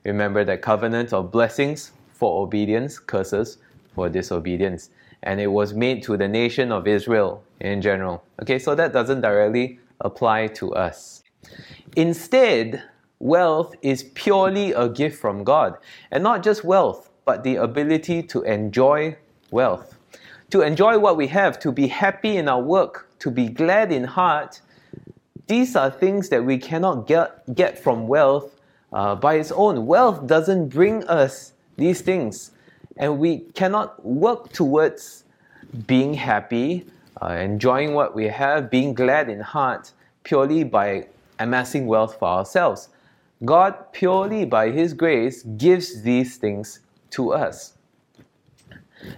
Remember 0.04 0.44
that 0.44 0.62
covenant 0.62 1.12
of 1.12 1.30
blessings 1.30 1.92
for 2.12 2.42
obedience, 2.42 2.98
curses 2.98 3.58
for 3.94 4.08
disobedience. 4.08 4.90
And 5.22 5.40
it 5.40 5.46
was 5.46 5.74
made 5.74 6.02
to 6.02 6.16
the 6.16 6.26
nation 6.26 6.72
of 6.72 6.88
Israel 6.88 7.44
in 7.60 7.80
general. 7.80 8.24
Okay, 8.42 8.58
so 8.58 8.74
that 8.74 8.92
doesn't 8.92 9.20
directly 9.20 9.78
apply 10.00 10.48
to 10.48 10.74
us. 10.74 11.22
Instead, 11.94 12.82
wealth 13.20 13.76
is 13.80 14.02
purely 14.14 14.72
a 14.72 14.88
gift 14.88 15.20
from 15.20 15.44
God. 15.44 15.78
And 16.10 16.24
not 16.24 16.42
just 16.42 16.64
wealth, 16.64 17.10
but 17.24 17.44
the 17.44 17.56
ability 17.56 18.24
to 18.24 18.42
enjoy 18.42 19.16
wealth. 19.52 19.96
To 20.50 20.62
enjoy 20.62 20.98
what 20.98 21.16
we 21.16 21.28
have, 21.28 21.60
to 21.60 21.70
be 21.70 21.86
happy 21.86 22.38
in 22.38 22.48
our 22.48 22.60
work, 22.60 23.08
to 23.20 23.30
be 23.30 23.48
glad 23.48 23.92
in 23.92 24.02
heart. 24.02 24.60
These 25.46 25.76
are 25.76 25.90
things 25.90 26.28
that 26.28 26.44
we 26.44 26.58
cannot 26.58 27.06
get, 27.06 27.54
get 27.54 27.78
from 27.78 28.06
wealth 28.06 28.54
uh, 28.92 29.14
by 29.14 29.34
its 29.34 29.52
own. 29.52 29.86
Wealth 29.86 30.26
doesn't 30.26 30.68
bring 30.68 31.04
us 31.04 31.52
these 31.76 32.00
things. 32.00 32.52
And 32.96 33.18
we 33.18 33.38
cannot 33.54 34.04
work 34.04 34.52
towards 34.52 35.24
being 35.86 36.14
happy, 36.14 36.86
uh, 37.20 37.28
enjoying 37.28 37.94
what 37.94 38.14
we 38.14 38.28
have, 38.28 38.70
being 38.70 38.94
glad 38.94 39.28
in 39.28 39.40
heart 39.40 39.92
purely 40.24 40.64
by 40.64 41.06
amassing 41.38 41.86
wealth 41.86 42.18
for 42.18 42.28
ourselves. 42.28 42.88
God, 43.44 43.92
purely 43.92 44.44
by 44.44 44.70
His 44.70 44.94
grace, 44.94 45.42
gives 45.42 46.02
these 46.02 46.36
things 46.36 46.80
to 47.10 47.32
us. 47.32 47.74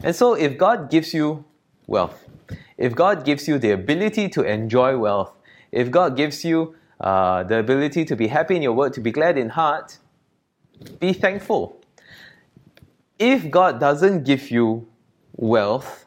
And 0.03 0.17
so, 0.17 0.35
if 0.35 0.57
God 0.57 0.91
gives 0.91 1.13
you 1.13 1.45
wealth, 1.87 2.25
if 2.79 2.95
God 2.95 3.25
gives 3.25 3.47
you 3.47 3.59
the 3.59 3.73
ability 3.73 4.29
to 4.31 4.43
enjoy 4.43 4.97
wealth, 4.97 5.35
if 5.75 5.91
God 5.91 6.17
gives 6.17 6.45
you 6.45 6.77
uh, 7.01 7.43
the 7.43 7.59
ability 7.59 8.05
to 8.05 8.17
be 8.17 8.29
happy 8.29 8.55
in 8.57 8.63
your 8.63 8.73
work, 8.73 8.95
to 8.95 9.01
be 9.01 9.11
glad 9.11 9.37
in 9.37 9.49
heart, 9.49 9.99
be 11.01 11.13
thankful. 11.13 11.81
If 13.19 13.51
God 13.51 13.81
doesn't 13.81 14.25
give 14.25 14.51
you 14.51 14.87
wealth 15.37 16.07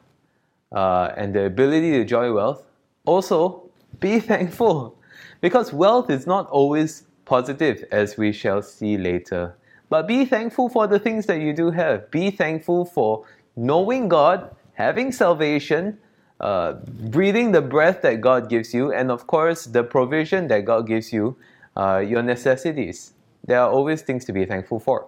uh, 0.71 1.11
and 1.17 1.35
the 1.35 1.45
ability 1.45 1.91
to 1.91 2.01
enjoy 2.01 2.33
wealth, 2.33 2.63
also 3.05 3.69
be 3.99 4.19
thankful. 4.31 4.97
Because 5.41 5.73
wealth 5.73 6.09
is 6.09 6.25
not 6.25 6.49
always 6.49 7.03
positive, 7.25 7.83
as 7.91 8.17
we 8.17 8.31
shall 8.31 8.61
see 8.61 8.97
later. 8.97 9.55
But 9.89 10.07
be 10.07 10.25
thankful 10.25 10.69
for 10.69 10.87
the 10.87 10.97
things 10.97 11.25
that 11.25 11.41
you 11.41 11.53
do 11.53 11.71
have. 11.71 12.09
Be 12.09 12.31
thankful 12.31 12.85
for 12.85 13.25
knowing 13.55 14.07
God, 14.07 14.55
having 14.73 15.11
salvation, 15.11 15.97
uh, 16.39 16.73
breathing 17.09 17.51
the 17.51 17.61
breath 17.61 18.01
that 18.01 18.21
God 18.21 18.49
gives 18.49 18.73
you, 18.73 18.91
and 18.91 19.11
of 19.11 19.27
course, 19.27 19.65
the 19.65 19.83
provision 19.83 20.47
that 20.49 20.65
God 20.65 20.87
gives 20.87 21.11
you, 21.11 21.35
uh, 21.75 22.03
your 22.05 22.21
necessities. 22.21 23.13
There 23.45 23.59
are 23.59 23.69
always 23.69 24.01
things 24.01 24.25
to 24.25 24.33
be 24.33 24.45
thankful 24.45 24.79
for. 24.79 25.07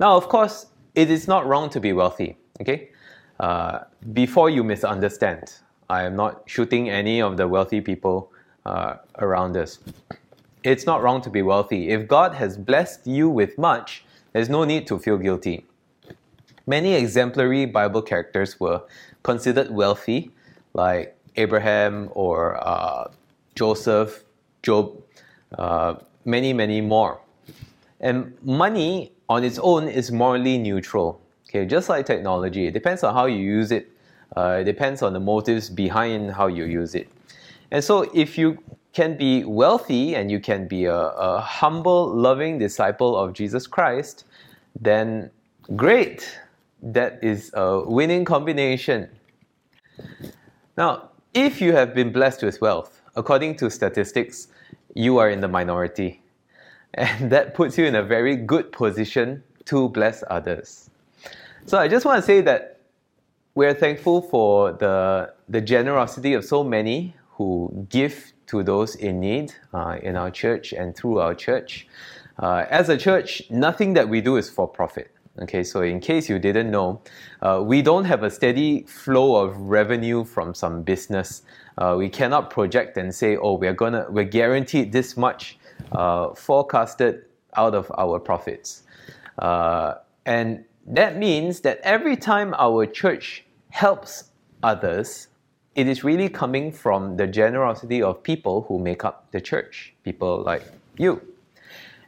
Now, 0.00 0.16
of 0.16 0.28
course, 0.28 0.66
it 0.94 1.10
is 1.10 1.28
not 1.28 1.46
wrong 1.46 1.70
to 1.70 1.80
be 1.80 1.92
wealthy, 1.92 2.36
okay? 2.60 2.90
Uh, 3.38 3.80
before 4.12 4.50
you 4.50 4.64
misunderstand, 4.64 5.52
I 5.88 6.04
am 6.04 6.16
not 6.16 6.42
shooting 6.46 6.88
any 6.90 7.20
of 7.20 7.36
the 7.36 7.46
wealthy 7.46 7.80
people 7.80 8.32
uh, 8.64 8.96
around 9.18 9.56
us. 9.56 9.78
It's 10.64 10.86
not 10.86 11.02
wrong 11.02 11.20
to 11.22 11.30
be 11.30 11.42
wealthy. 11.42 11.90
If 11.90 12.08
God 12.08 12.34
has 12.34 12.56
blessed 12.56 13.06
you 13.06 13.28
with 13.28 13.56
much, 13.56 14.04
there's 14.32 14.48
no 14.48 14.64
need 14.64 14.86
to 14.88 14.98
feel 14.98 15.16
guilty. 15.16 15.64
Many 16.66 16.94
exemplary 16.94 17.66
Bible 17.66 18.02
characters 18.02 18.58
were 18.58 18.82
considered 19.26 19.70
wealthy, 19.70 20.30
like 20.72 21.16
Abraham 21.34 22.08
or 22.14 22.56
uh, 22.64 23.10
Joseph, 23.56 24.24
Job, 24.62 25.02
uh, 25.58 25.96
many, 26.24 26.52
many 26.52 26.80
more. 26.80 27.20
And 28.00 28.36
money 28.42 29.12
on 29.28 29.42
its 29.42 29.58
own 29.58 29.88
is 29.88 30.12
morally 30.12 30.58
neutral. 30.58 31.20
Okay, 31.48 31.66
just 31.66 31.88
like 31.88 32.06
technology, 32.06 32.66
it 32.66 32.72
depends 32.72 33.02
on 33.02 33.14
how 33.14 33.26
you 33.26 33.42
use 33.58 33.72
it. 33.72 33.90
Uh, 34.36 34.58
it 34.60 34.64
depends 34.64 35.02
on 35.02 35.12
the 35.12 35.20
motives 35.20 35.70
behind 35.70 36.30
how 36.32 36.46
you 36.46 36.64
use 36.64 36.94
it. 36.94 37.08
And 37.70 37.82
so, 37.82 38.02
if 38.14 38.38
you 38.38 38.58
can 38.92 39.16
be 39.16 39.44
wealthy 39.44 40.14
and 40.14 40.30
you 40.30 40.40
can 40.40 40.68
be 40.68 40.84
a, 40.84 40.94
a 40.94 41.40
humble, 41.40 42.14
loving 42.14 42.58
disciple 42.58 43.16
of 43.16 43.32
Jesus 43.32 43.66
Christ, 43.66 44.24
then 44.80 45.30
great. 45.74 46.38
That 46.82 47.18
is 47.22 47.50
a 47.54 47.80
winning 47.80 48.24
combination. 48.24 49.08
Now, 50.76 51.10
if 51.34 51.60
you 51.60 51.72
have 51.72 51.94
been 51.94 52.12
blessed 52.12 52.42
with 52.42 52.60
wealth, 52.60 53.02
according 53.14 53.56
to 53.56 53.70
statistics, 53.70 54.48
you 54.94 55.18
are 55.18 55.30
in 55.30 55.40
the 55.40 55.48
minority. 55.48 56.22
And 56.94 57.30
that 57.32 57.54
puts 57.54 57.76
you 57.78 57.84
in 57.84 57.94
a 57.94 58.02
very 58.02 58.36
good 58.36 58.72
position 58.72 59.42
to 59.66 59.88
bless 59.88 60.22
others. 60.30 60.90
So 61.66 61.78
I 61.78 61.88
just 61.88 62.06
want 62.06 62.20
to 62.20 62.26
say 62.26 62.40
that 62.42 62.80
we're 63.54 63.74
thankful 63.74 64.22
for 64.22 64.72
the, 64.72 65.32
the 65.48 65.60
generosity 65.60 66.34
of 66.34 66.44
so 66.44 66.62
many 66.62 67.14
who 67.30 67.86
give 67.90 68.32
to 68.46 68.62
those 68.62 68.94
in 68.94 69.20
need 69.20 69.52
uh, 69.74 69.98
in 70.02 70.16
our 70.16 70.30
church 70.30 70.72
and 70.72 70.94
through 70.96 71.18
our 71.18 71.34
church. 71.34 71.86
Uh, 72.38 72.66
as 72.70 72.88
a 72.88 72.96
church, 72.96 73.42
nothing 73.50 73.94
that 73.94 74.08
we 74.08 74.20
do 74.20 74.36
is 74.36 74.48
for 74.48 74.68
profit. 74.68 75.10
Okay, 75.38 75.62
so 75.64 75.82
in 75.82 76.00
case 76.00 76.30
you 76.30 76.38
didn't 76.38 76.70
know, 76.70 77.02
uh, 77.42 77.62
we 77.62 77.82
don't 77.82 78.04
have 78.04 78.22
a 78.22 78.30
steady 78.30 78.84
flow 78.84 79.36
of 79.36 79.54
revenue 79.60 80.24
from 80.24 80.54
some 80.54 80.82
business. 80.82 81.42
Uh, 81.76 81.94
we 81.98 82.08
cannot 82.08 82.48
project 82.48 82.96
and 82.96 83.14
say, 83.14 83.36
"Oh, 83.36 83.54
we're 83.54 83.74
gonna, 83.74 84.06
we're 84.08 84.24
guaranteed 84.24 84.92
this 84.92 85.14
much 85.16 85.58
uh, 85.92 86.32
forecasted 86.34 87.26
out 87.54 87.74
of 87.74 87.92
our 87.98 88.18
profits," 88.18 88.84
uh, 89.38 89.96
and 90.24 90.64
that 90.86 91.18
means 91.18 91.60
that 91.60 91.80
every 91.82 92.16
time 92.16 92.54
our 92.58 92.86
church 92.86 93.44
helps 93.68 94.30
others, 94.62 95.28
it 95.74 95.86
is 95.86 96.02
really 96.02 96.30
coming 96.30 96.72
from 96.72 97.18
the 97.18 97.26
generosity 97.26 98.00
of 98.00 98.22
people 98.22 98.62
who 98.68 98.78
make 98.78 99.04
up 99.04 99.30
the 99.32 99.40
church, 99.40 99.92
people 100.02 100.42
like 100.42 100.62
you. 100.96 101.20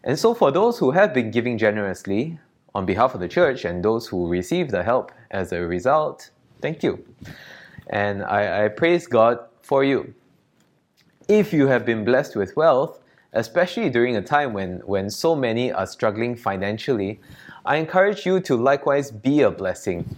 And 0.03 0.19
so, 0.19 0.33
for 0.33 0.51
those 0.51 0.79
who 0.79 0.93
have 0.93 1.12
been 1.12 1.31
giving 1.31 1.59
generously 1.59 2.38
on 2.74 2.87
behalf 2.87 3.14
of 3.14 3.20
the 3.20 3.28
church 3.28 3.64
and 3.64 3.85
those 3.85 4.07
who 4.07 4.28
receive 4.28 4.70
the 4.70 4.83
help 4.83 5.12
as 5.31 5.52
a 5.52 5.61
result, 5.61 6.31
thank 6.61 6.83
you. 6.83 7.04
And 7.90 8.22
I, 8.22 8.64
I 8.64 8.68
praise 8.68 9.07
God 9.07 9.38
for 9.62 9.85
you. 9.85 10.14
If 11.28 11.52
you 11.52 11.66
have 11.66 11.85
been 11.85 12.04
blessed 12.04 12.37
with 12.37 12.57
wealth, 12.57 13.00
especially 13.33 13.90
during 13.90 14.16
a 14.16 14.22
time 14.22 14.52
when, 14.52 14.78
when 14.87 15.11
so 15.11 15.35
many 15.35 15.72
are 15.72 15.87
struggling 15.87 16.35
financially, 16.35 17.20
I 17.64 17.76
encourage 17.76 18.24
you 18.24 18.40
to 18.40 18.57
likewise 18.57 19.11
be 19.11 19.42
a 19.42 19.50
blessing. 19.50 20.16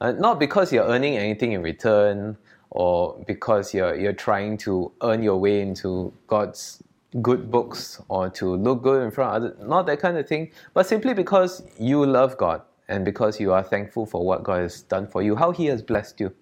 Uh, 0.00 0.12
not 0.12 0.40
because 0.40 0.72
you're 0.72 0.86
earning 0.86 1.16
anything 1.16 1.52
in 1.52 1.62
return 1.62 2.36
or 2.70 3.22
because 3.26 3.74
you're, 3.74 3.94
you're 3.94 4.14
trying 4.14 4.56
to 4.58 4.90
earn 5.02 5.22
your 5.22 5.36
way 5.36 5.60
into 5.60 6.12
God's 6.26 6.82
good 7.20 7.50
books 7.50 8.00
or 8.08 8.30
to 8.30 8.56
look 8.56 8.82
good 8.82 9.02
in 9.02 9.10
front 9.10 9.36
of 9.36 9.42
others, 9.42 9.68
not 9.68 9.86
that 9.86 10.00
kind 10.00 10.16
of 10.16 10.26
thing, 10.26 10.50
but 10.72 10.86
simply 10.86 11.12
because 11.12 11.62
you 11.78 12.04
love 12.06 12.36
God 12.38 12.62
and 12.88 13.04
because 13.04 13.38
you 13.38 13.52
are 13.52 13.62
thankful 13.62 14.06
for 14.06 14.24
what 14.24 14.42
God 14.42 14.60
has 14.62 14.82
done 14.82 15.06
for 15.06 15.22
you, 15.22 15.36
how 15.36 15.50
He 15.50 15.66
has 15.66 15.82
blessed 15.82 16.20
you. 16.20 16.32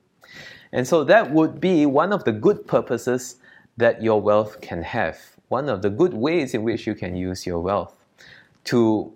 And 0.73 0.87
so 0.87 1.03
that 1.05 1.33
would 1.33 1.61
be 1.61 1.87
one 1.87 2.13
of 2.13 2.25
the 2.25 2.33
good 2.33 2.67
purposes 2.67 3.37
that 3.77 4.03
your 4.03 4.21
wealth 4.21 4.61
can 4.61 4.83
have, 4.83 5.19
one 5.49 5.69
of 5.69 5.83
the 5.83 5.91
good 5.91 6.15
ways 6.15 6.55
in 6.55 6.63
which 6.63 6.87
you 6.87 6.95
can 6.95 7.17
use 7.17 7.47
your 7.47 7.61
wealth 7.61 7.95
to 8.65 9.13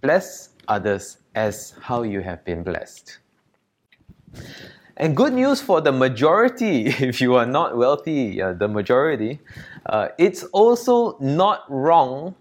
bless 0.00 0.50
others 0.68 1.18
as 1.34 1.74
how 1.80 2.02
you 2.02 2.20
have 2.20 2.44
been 2.44 2.62
blessed. 2.62 3.18
And 4.96 5.16
good 5.16 5.32
news 5.32 5.60
for 5.60 5.80
the 5.80 5.92
majority, 5.92 6.86
if 7.10 7.20
you 7.20 7.34
are 7.34 7.46
not 7.46 7.76
wealthy, 7.76 8.40
uh, 8.40 8.52
the 8.52 8.68
majority, 8.68 9.40
uh, 9.86 10.08
it's 10.18 10.44
also 10.44 11.16
not 11.20 11.64
wrong 11.68 12.34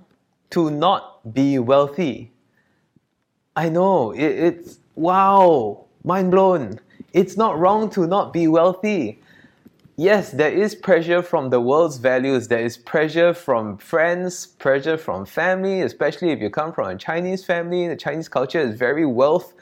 to 0.52 0.70
not 0.70 1.34
be 1.34 1.60
wealthy. 1.60 2.32
I 3.56 3.70
know, 3.70 4.12
it, 4.12 4.20
it's 4.22 4.80
wow, 4.96 5.86
mind 6.04 6.32
blown. 6.32 6.80
It's 7.14 7.36
not 7.36 7.60
wrong 7.60 7.90
to 7.92 8.08
not 8.08 8.32
be 8.32 8.48
wealthy. 8.48 9.22
Yes, 9.98 10.32
there 10.32 10.52
is 10.52 10.74
pressure 10.74 11.22
from 11.22 11.50
the 11.50 11.60
world's 11.60 11.98
values. 11.98 12.48
There 12.48 12.64
is 12.64 12.78
pressure 12.78 13.34
from 13.34 13.78
friends, 13.78 14.48
pressure 14.48 14.98
from 14.98 15.26
family, 15.26 15.82
especially 15.82 16.32
if 16.32 16.40
you 16.40 16.50
come 16.50 16.74
from 16.74 16.90
a 16.90 16.96
Chinese 16.96 17.44
family. 17.44 17.88
The 17.88 17.98
Chinese 17.98 18.30
culture 18.30 18.60
is 18.60 18.76
very 18.76 19.06
wealth 19.06 19.54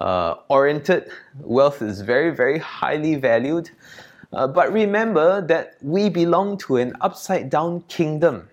uh, 0.00 0.34
oriented. 0.48 1.08
Wealth 1.40 1.82
is 1.82 2.00
very, 2.00 2.34
very 2.34 2.58
highly 2.58 3.14
valued. 3.14 3.70
Uh, 4.36 4.46
but 4.46 4.70
remember 4.70 5.40
that 5.40 5.78
we 5.80 6.10
belong 6.10 6.58
to 6.58 6.76
an 6.76 6.92
upside 7.00 7.48
down 7.48 7.80
kingdom 7.88 8.46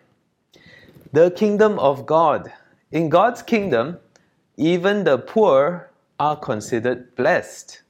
the 1.12 1.30
kingdom 1.32 1.78
of 1.78 2.06
God. 2.06 2.52
In 2.92 3.10
God's 3.10 3.44
kingdom, 3.44 4.00
even 4.58 5.04
the 5.04 5.20
poor 5.20 5.92
are 6.20 6.36
considered 6.36 7.16
blessed. 7.16 7.82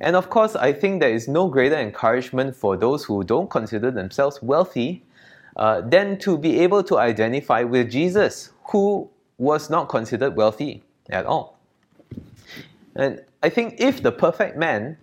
And 0.00 0.16
of 0.16 0.30
course, 0.30 0.56
I 0.56 0.72
think 0.72 1.00
there 1.00 1.12
is 1.12 1.28
no 1.28 1.46
greater 1.46 1.76
encouragement 1.76 2.56
for 2.56 2.76
those 2.76 3.04
who 3.04 3.22
don't 3.22 3.48
consider 3.48 3.90
themselves 3.90 4.42
wealthy 4.42 5.04
uh, 5.56 5.82
than 5.82 6.18
to 6.20 6.36
be 6.36 6.58
able 6.60 6.82
to 6.84 6.98
identify 6.98 7.62
with 7.62 7.90
Jesus, 7.90 8.50
who 8.64 9.08
was 9.38 9.70
not 9.70 9.88
considered 9.88 10.36
wealthy 10.36 10.82
at 11.10 11.24
all. 11.24 11.58
And 12.96 13.22
I 13.42 13.48
think 13.48 13.76
if 13.78 14.02
the 14.02 14.10
perfect 14.10 14.56
man, 14.56 14.96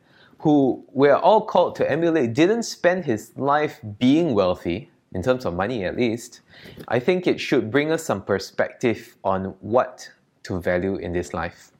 who 0.43 0.83
we're 0.91 1.15
all 1.15 1.41
called 1.41 1.73
to 1.73 1.89
emulate, 1.89 2.33
didn't 2.33 2.63
spend 2.63 3.05
his 3.05 3.31
life 3.37 3.79
being 3.97 4.33
wealthy, 4.33 4.91
in 5.13 5.21
terms 5.21 5.45
of 5.45 5.53
money 5.53 5.85
at 5.85 5.95
least, 5.95 6.41
I 6.87 6.99
think 6.99 7.27
it 7.27 7.39
should 7.39 7.71
bring 7.71 7.91
us 7.91 8.03
some 8.03 8.21
perspective 8.21 9.15
on 9.23 9.55
what 9.61 10.09
to 10.43 10.59
value 10.59 10.95
in 10.95 11.13
this 11.13 11.33
life. 11.33 11.71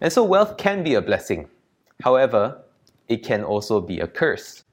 And 0.00 0.12
so 0.12 0.22
wealth 0.22 0.56
can 0.56 0.84
be 0.84 0.94
a 0.94 1.02
blessing. 1.02 1.48
However, 2.02 2.62
it 3.08 3.24
can 3.24 3.42
also 3.42 3.80
be 3.80 4.00
a 4.00 4.06
curse. 4.06 4.64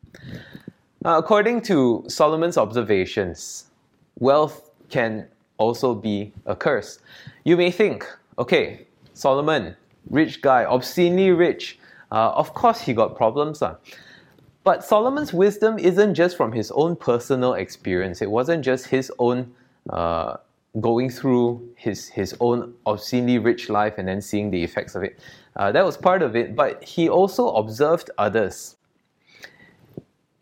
Uh, 1.03 1.17
according 1.17 1.61
to 1.61 2.03
Solomon's 2.07 2.57
observations, 2.57 3.65
wealth 4.19 4.69
can 4.89 5.27
also 5.57 5.95
be 5.95 6.33
a 6.45 6.55
curse. 6.55 6.99
You 7.45 7.57
may 7.57 7.71
think, 7.71 8.05
okay, 8.37 8.85
Solomon, 9.13 9.75
rich 10.09 10.41
guy, 10.41 10.65
obscenely 10.65 11.31
rich, 11.31 11.79
uh, 12.11 12.31
of 12.31 12.53
course 12.53 12.81
he 12.81 12.93
got 12.93 13.15
problems. 13.15 13.61
Uh. 13.61 13.75
But 14.63 14.83
Solomon's 14.83 15.33
wisdom 15.33 15.79
isn't 15.79 16.13
just 16.13 16.37
from 16.37 16.51
his 16.51 16.71
own 16.71 16.95
personal 16.95 17.53
experience. 17.53 18.21
It 18.21 18.29
wasn't 18.29 18.63
just 18.63 18.87
his 18.87 19.11
own 19.17 19.53
uh, 19.89 20.37
going 20.79 21.09
through 21.09 21.67
his, 21.75 22.07
his 22.07 22.35
own 22.39 22.73
obscenely 22.85 23.39
rich 23.39 23.69
life 23.69 23.95
and 23.97 24.07
then 24.07 24.21
seeing 24.21 24.51
the 24.51 24.63
effects 24.63 24.95
of 24.95 25.03
it. 25.03 25.19
Uh, 25.55 25.71
that 25.71 25.83
was 25.83 25.97
part 25.97 26.21
of 26.21 26.35
it, 26.35 26.55
but 26.55 26.83
he 26.83 27.09
also 27.09 27.49
observed 27.55 28.09
others. 28.17 28.77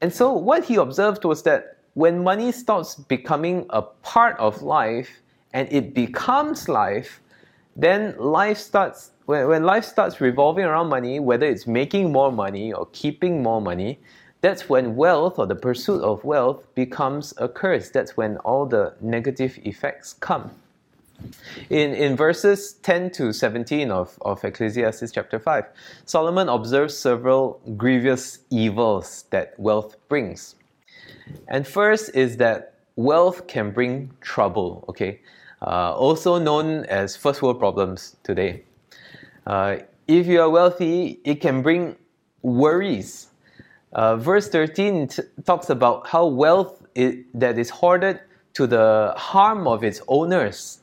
And 0.01 0.13
so, 0.13 0.31
what 0.33 0.63
he 0.65 0.75
observed 0.75 1.25
was 1.25 1.43
that 1.43 1.77
when 1.93 2.23
money 2.23 2.51
starts 2.51 2.95
becoming 2.95 3.65
a 3.71 3.81
part 3.81 4.37
of 4.37 4.61
life 4.61 5.09
and 5.53 5.67
it 5.71 5.93
becomes 5.93 6.69
life, 6.69 7.21
then 7.81 8.15
life 8.17 8.57
starts 8.57 9.11
when, 9.25 9.47
when 9.47 9.63
life 9.63 9.85
starts 9.85 10.19
revolving 10.19 10.65
around 10.65 10.89
money, 10.89 11.19
whether 11.19 11.45
it's 11.45 11.67
making 11.67 12.11
more 12.11 12.31
money 12.31 12.73
or 12.73 12.87
keeping 12.93 13.43
more 13.43 13.61
money, 13.61 13.99
that's 14.41 14.67
when 14.67 14.95
wealth 14.95 15.37
or 15.37 15.45
the 15.45 15.55
pursuit 15.55 16.01
of 16.01 16.23
wealth 16.23 16.63
becomes 16.73 17.33
a 17.37 17.47
curse. 17.47 17.89
That's 17.89 18.17
when 18.17 18.37
all 18.37 18.65
the 18.65 18.95
negative 19.01 19.59
effects 19.63 20.13
come. 20.13 20.51
In, 21.69 21.93
in 21.93 22.15
verses 22.15 22.73
10 22.81 23.11
to 23.11 23.33
17 23.33 23.91
of, 23.91 24.17
of 24.21 24.43
Ecclesiastes 24.43 25.11
chapter 25.11 25.37
5, 25.37 25.65
Solomon 26.05 26.49
observes 26.49 26.97
several 26.97 27.61
grievous 27.77 28.39
evils 28.49 29.25
that 29.29 29.53
wealth 29.59 29.95
brings. 30.07 30.55
And 31.47 31.67
first 31.67 32.15
is 32.15 32.37
that 32.37 32.75
wealth 32.95 33.47
can 33.47 33.71
bring 33.71 34.11
trouble, 34.21 34.85
okay? 34.89 35.19
Uh, 35.61 35.93
also 35.93 36.39
known 36.39 36.85
as 36.85 37.17
first 37.17 37.41
world 37.41 37.59
problems 37.59 38.15
today. 38.23 38.63
Uh, 39.45 39.77
if 40.07 40.25
you 40.25 40.41
are 40.41 40.49
wealthy, 40.49 41.19
it 41.23 41.41
can 41.41 41.61
bring 41.61 41.95
worries. 42.41 43.27
Uh, 43.91 44.15
verse 44.15 44.47
13 44.47 45.07
t- 45.07 45.23
talks 45.45 45.69
about 45.69 46.07
how 46.07 46.25
wealth 46.25 46.81
is, 46.95 47.15
that 47.33 47.57
is 47.57 47.69
hoarded 47.69 48.19
to 48.53 48.67
the 48.67 49.13
harm 49.17 49.67
of 49.67 49.83
its 49.83 50.01
owners, 50.07 50.79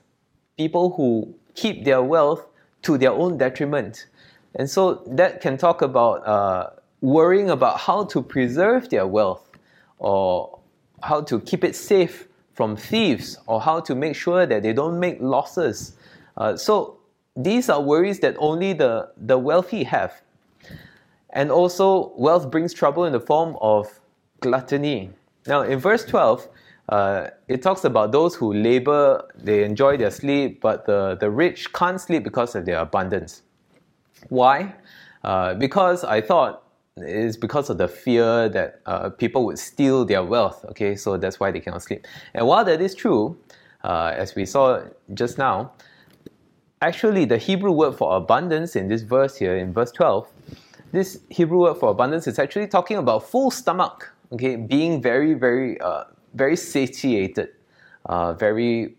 people 0.59 0.91
who 0.91 1.35
keep 1.55 1.85
their 1.85 2.03
wealth 2.03 2.47
to 2.83 2.99
their 2.99 3.12
own 3.12 3.39
detriment. 3.39 4.07
And 4.55 4.69
so 4.69 5.03
that 5.07 5.41
can 5.41 5.57
talk 5.57 5.83
about 5.83 6.27
uh, 6.27 6.71
worrying 7.01 7.51
about 7.51 7.81
how 7.81 8.05
to 8.05 8.23
preserve 8.23 8.89
their 8.91 9.07
wealth 9.07 9.51
or 9.99 10.59
how 11.03 11.21
to 11.23 11.41
keep 11.41 11.65
it 11.65 11.75
safe 11.75 12.26
from 12.57 12.75
thieves 12.75 13.38
or 13.47 13.61
how 13.61 13.79
to 13.81 13.95
make 13.95 14.16
sure 14.16 14.47
that 14.47 14.62
they 14.62 14.73
don't 14.73 14.99
make 14.99 15.19
losses. 15.21 15.92
Uh, 16.38 16.57
so 16.57 16.99
these 17.37 17.69
are 17.69 17.83
worries 17.83 18.19
that 18.21 18.35
only 18.38 18.73
the, 18.73 19.11
the 19.19 19.37
wealthy 19.37 19.85
have. 19.85 20.23
And 21.31 21.51
also, 21.51 22.14
wealth 22.16 22.51
brings 22.51 22.73
trouble 22.73 23.05
in 23.05 23.12
the 23.12 23.21
form 23.21 23.59
of 23.61 24.01
gluttony. 24.40 25.11
Now, 25.47 25.62
in 25.62 25.79
verse 25.79 26.07
12, 26.07 26.49
uh, 26.88 27.29
it 27.47 27.61
talks 27.61 27.85
about 27.85 28.11
those 28.11 28.35
who 28.35 28.55
labor, 28.55 29.29
they 29.37 29.62
enjoy 29.62 29.99
their 29.99 30.11
sleep, 30.11 30.62
but 30.62 30.87
the, 30.87 31.19
the 31.21 31.31
rich 31.31 31.71
can't 31.75 32.01
sleep 32.01 32.25
because 32.25 32.55
of 32.55 32.64
their 32.64 32.79
abundance. 32.79 33.42
Why? 34.31 34.75
Uh, 35.23 35.55
because 35.55 36.05
I 36.05 36.23
thought 36.23 36.62
it's 36.98 37.37
because 37.37 37.68
of 37.68 37.78
the 37.78 37.88
fear 37.88 38.48
that 38.48 38.80
uh, 38.87 39.11
people 39.11 39.44
would 39.44 39.59
steal 39.59 40.04
their 40.04 40.24
wealth. 40.24 40.64
Okay, 40.70 40.96
so 40.96 41.16
that's 41.16 41.38
why 41.38 41.50
they 41.50 41.61
cannot 41.61 41.82
sleep. 41.82 42.06
And 42.35 42.46
while 42.46 42.64
that 42.64 42.80
is 42.80 42.94
true, 42.94 43.37
uh, 43.85 44.12
as 44.14 44.35
we 44.35 44.46
saw 44.46 44.82
just 45.12 45.37
now, 45.37 45.72
actually 46.80 47.24
the 47.24 47.38
Hebrew 47.38 47.72
word 47.72 47.96
for 47.96 48.16
abundance 48.16 48.76
in 48.76 48.88
this 48.88 49.02
verse 49.02 49.37
here, 49.37 49.56
in 49.56 49.72
verse 49.72 49.92
12, 49.92 50.26
this 50.92 51.20
Hebrew 51.28 51.61
word 51.61 51.76
for 51.76 51.90
abundance 51.90 52.26
is 52.26 52.38
actually 52.38 52.66
talking 52.66 52.96
about 52.96 53.28
full 53.28 53.50
stomach, 53.50 54.12
okay, 54.32 54.56
being 54.56 55.02
very, 55.02 55.35
very, 55.35 55.78
uh, 55.80 56.04
very 56.35 56.56
satiated, 56.56 57.50
uh, 58.06 58.32
very 58.32 58.96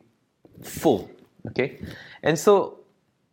full, 0.62 1.10
okay? 1.48 1.80
And 2.22 2.38
so 2.38 2.80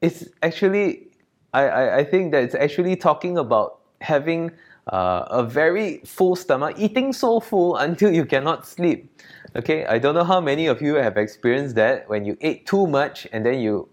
it's 0.00 0.24
actually, 0.42 1.09
I, 1.53 1.68
I, 1.68 1.96
I 1.98 2.05
think 2.05 2.33
that 2.33 2.44
it's 2.44 2.55
actually 2.55 2.96
talking 2.96 3.37
about 3.37 3.81
having 4.05 4.53
uh, 4.93 5.25
a 5.31 5.43
very 5.43 5.99
full 6.05 6.37
stomach, 6.37 6.77
eating 6.79 7.12
so 7.12 7.40
full 7.40 7.77
until 7.88 8.12
you 8.12 8.25
cannot 8.25 8.67
sleep. 8.67 9.11
Okay, 9.57 9.87
I 9.87 9.99
don't 9.99 10.14
know 10.14 10.25
how 10.25 10.40
many 10.40 10.67
of 10.67 10.83
you 10.83 10.95
have 10.97 11.17
experienced 11.17 11.75
that 11.77 12.09
when 12.09 12.25
you 12.25 12.37
ate 12.40 12.67
too 12.67 12.87
much 12.87 13.27
and 13.33 13.47
then 13.47 13.61
you 13.61 13.88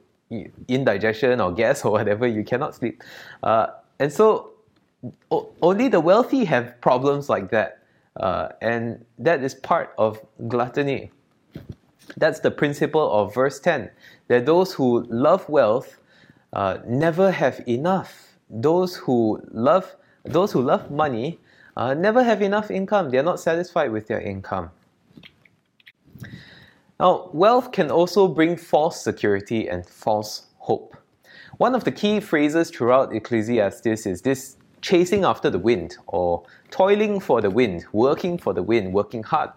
indigestion 0.67 1.41
or 1.41 1.51
gas 1.51 1.85
or 1.85 1.91
whatever, 1.91 2.27
you 2.27 2.43
cannot 2.43 2.75
sleep. 2.75 3.03
Uh, 3.43 3.67
and 3.99 4.11
so 4.11 4.51
o- 5.29 5.49
only 5.61 5.87
the 5.87 5.99
wealthy 5.99 6.45
have 6.45 6.79
problems 6.81 7.29
like 7.29 7.51
that. 7.51 7.79
Uh, 8.17 8.49
and 8.61 9.05
that 9.17 9.43
is 9.43 9.55
part 9.55 9.93
of 9.97 10.19
gluttony. 10.47 11.11
That's 12.17 12.39
the 12.39 12.51
principle 12.51 13.09
of 13.11 13.33
verse 13.33 13.59
10 13.59 13.89
that 14.27 14.45
those 14.45 14.73
who 14.73 15.05
love 15.09 15.47
wealth 15.47 15.97
uh, 16.53 16.79
never 16.85 17.31
have 17.31 17.61
enough. 17.67 18.37
Those 18.49 18.95
who 18.95 19.41
love, 19.51 19.95
those 20.23 20.51
who 20.51 20.61
love 20.61 20.91
money 20.91 21.39
uh, 21.77 21.93
never 21.93 22.23
have 22.23 22.41
enough 22.41 22.69
income. 22.71 23.09
They 23.09 23.17
are 23.17 23.23
not 23.23 23.39
satisfied 23.39 23.91
with 23.91 24.07
their 24.07 24.21
income. 24.21 24.71
Now, 26.99 27.29
wealth 27.33 27.71
can 27.71 27.89
also 27.89 28.27
bring 28.27 28.57
false 28.57 29.01
security 29.03 29.67
and 29.67 29.85
false 29.85 30.47
hope. 30.59 30.95
One 31.57 31.73
of 31.73 31.83
the 31.83 31.91
key 31.91 32.19
phrases 32.19 32.69
throughout 32.69 33.15
Ecclesiastes 33.15 34.05
is 34.05 34.21
this 34.21 34.57
chasing 34.81 35.23
after 35.23 35.49
the 35.49 35.59
wind 35.59 35.97
or 36.07 36.43
toiling 36.69 37.19
for 37.19 37.41
the 37.41 37.49
wind, 37.49 37.85
working 37.91 38.37
for 38.37 38.53
the 38.53 38.63
wind, 38.63 38.93
working 38.93 39.23
hard 39.23 39.49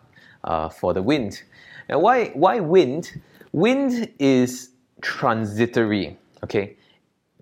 uh, 0.45 0.69
for 0.69 0.95
the 0.95 1.03
wind. 1.03 1.43
Now, 1.89 1.99
why, 1.99 2.29
why 2.29 2.61
wind? 2.61 3.21
Wind 3.53 4.11
is 4.19 4.71
transitory, 5.03 6.19
okay? 6.43 6.77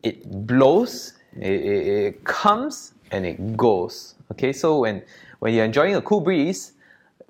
It 0.03 0.47
blows, 0.47 1.15
it, 1.37 1.47
it, 1.53 1.87
it 1.87 2.25
comes, 2.25 2.95
and 3.13 3.25
it 3.25 3.57
goes, 3.57 4.15
okay? 4.33 4.53
So 4.53 4.81
when, 4.81 5.03
when 5.39 5.55
you're 5.55 5.65
enjoying 5.65 5.95
a 5.95 6.03
cool 6.03 6.21
breeze, 6.21 6.73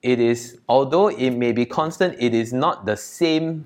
it 0.03 0.19
is, 0.19 0.59
although 0.69 1.09
it 1.09 1.31
may 1.31 1.53
be 1.53 1.67
constant, 1.67 2.17
it 2.19 2.35
is 2.35 2.53
not 2.53 2.87
the 2.87 2.97
same 2.97 3.65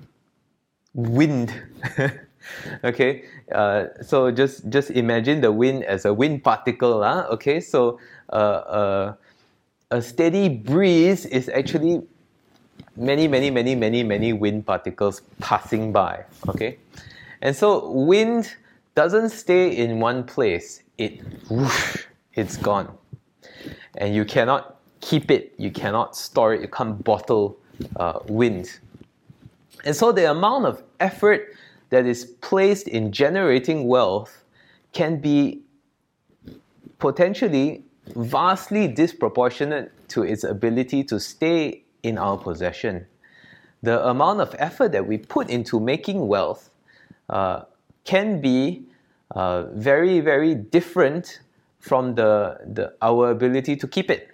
wind. 0.93 1.53
okay, 2.83 3.25
uh, 3.51 3.85
so 4.01 4.31
just 4.31 4.69
just 4.69 4.91
imagine 4.91 5.41
the 5.41 5.51
wind 5.51 5.83
as 5.83 6.05
a 6.05 6.13
wind 6.13 6.43
particle. 6.43 7.03
Huh? 7.03 7.27
Okay, 7.31 7.59
so 7.59 7.99
uh, 8.31 8.35
uh, 8.35 9.13
a 9.91 10.01
steady 10.01 10.49
breeze 10.49 11.25
is 11.25 11.49
actually 11.49 12.01
many, 12.95 13.27
many, 13.27 13.49
many, 13.49 13.75
many, 13.75 14.03
many 14.03 14.33
wind 14.33 14.65
particles 14.65 15.21
passing 15.39 15.91
by. 15.91 16.25
Okay, 16.49 16.77
and 17.41 17.55
so 17.55 17.89
wind 17.91 18.55
doesn't 18.95 19.29
stay 19.29 19.69
in 19.75 19.99
one 19.99 20.23
place. 20.23 20.83
It 20.97 21.21
whoosh, 21.49 22.06
it's 22.37 22.55
gone, 22.55 22.97
and 23.97 24.15
you 24.15 24.23
cannot 24.23 24.79
keep 25.01 25.29
it, 25.31 25.53
you 25.57 25.71
cannot 25.71 26.15
store 26.15 26.53
it, 26.53 26.61
you 26.61 26.67
can't 26.67 27.03
bottle 27.03 27.57
uh, 27.97 28.19
wind. 28.27 28.79
And 29.83 29.95
so 29.95 30.11
the 30.11 30.29
amount 30.31 30.65
of 30.65 30.83
effort 30.99 31.53
that 31.89 32.05
is 32.05 32.25
placed 32.41 32.87
in 32.87 33.11
generating 33.11 33.87
wealth 33.87 34.43
can 34.93 35.19
be 35.19 35.61
potentially 36.99 37.83
vastly 38.15 38.87
disproportionate 38.87 39.91
to 40.09 40.23
its 40.23 40.43
ability 40.43 41.03
to 41.03 41.19
stay 41.19 41.83
in 42.03 42.17
our 42.17 42.37
possession. 42.37 43.05
The 43.83 44.05
amount 44.07 44.41
of 44.41 44.55
effort 44.57 44.91
that 44.93 45.05
we 45.05 45.17
put 45.17 45.49
into 45.49 45.79
making 45.79 46.27
wealth 46.27 46.71
uh, 47.29 47.63
can 48.05 48.41
be 48.41 48.83
uh, 49.31 49.63
very, 49.73 50.19
very 50.19 50.55
different 50.55 51.41
from 51.79 52.15
the, 52.15 52.57
the, 52.65 52.93
our 53.01 53.31
ability 53.31 53.75
to 53.75 53.87
keep 53.87 54.09
it. 54.09 54.29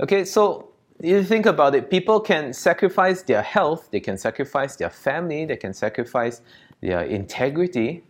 Okay, 0.00 0.24
so 0.24 0.70
you 1.02 1.22
think 1.24 1.46
about 1.46 1.74
it, 1.74 1.90
people 1.90 2.20
can 2.20 2.52
sacrifice 2.52 3.22
their 3.22 3.42
health, 3.42 3.88
they 3.90 4.00
can 4.00 4.18
sacrifice 4.18 4.76
their 4.76 4.90
family, 4.90 5.44
they 5.44 5.56
can 5.56 5.72
sacrifice 5.72 6.42
their 6.80 7.02
integrity, 7.02 8.02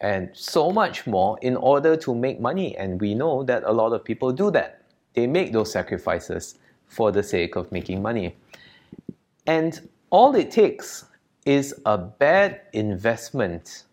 and 0.00 0.30
so 0.32 0.70
much 0.70 1.06
more 1.06 1.38
in 1.42 1.56
order 1.56 1.96
to 1.96 2.14
make 2.14 2.40
money. 2.40 2.76
And 2.76 3.00
we 3.00 3.14
know 3.14 3.42
that 3.44 3.64
a 3.64 3.72
lot 3.72 3.92
of 3.92 4.04
people 4.04 4.32
do 4.32 4.50
that. 4.52 4.82
They 5.14 5.26
make 5.26 5.52
those 5.52 5.72
sacrifices 5.72 6.58
for 6.86 7.10
the 7.10 7.22
sake 7.22 7.56
of 7.56 7.70
making 7.72 8.00
money. 8.00 8.36
And 9.46 9.88
all 10.10 10.34
it 10.34 10.50
takes 10.50 11.04
is 11.44 11.74
a 11.86 11.98
bad 11.98 12.60
investment 12.72 13.84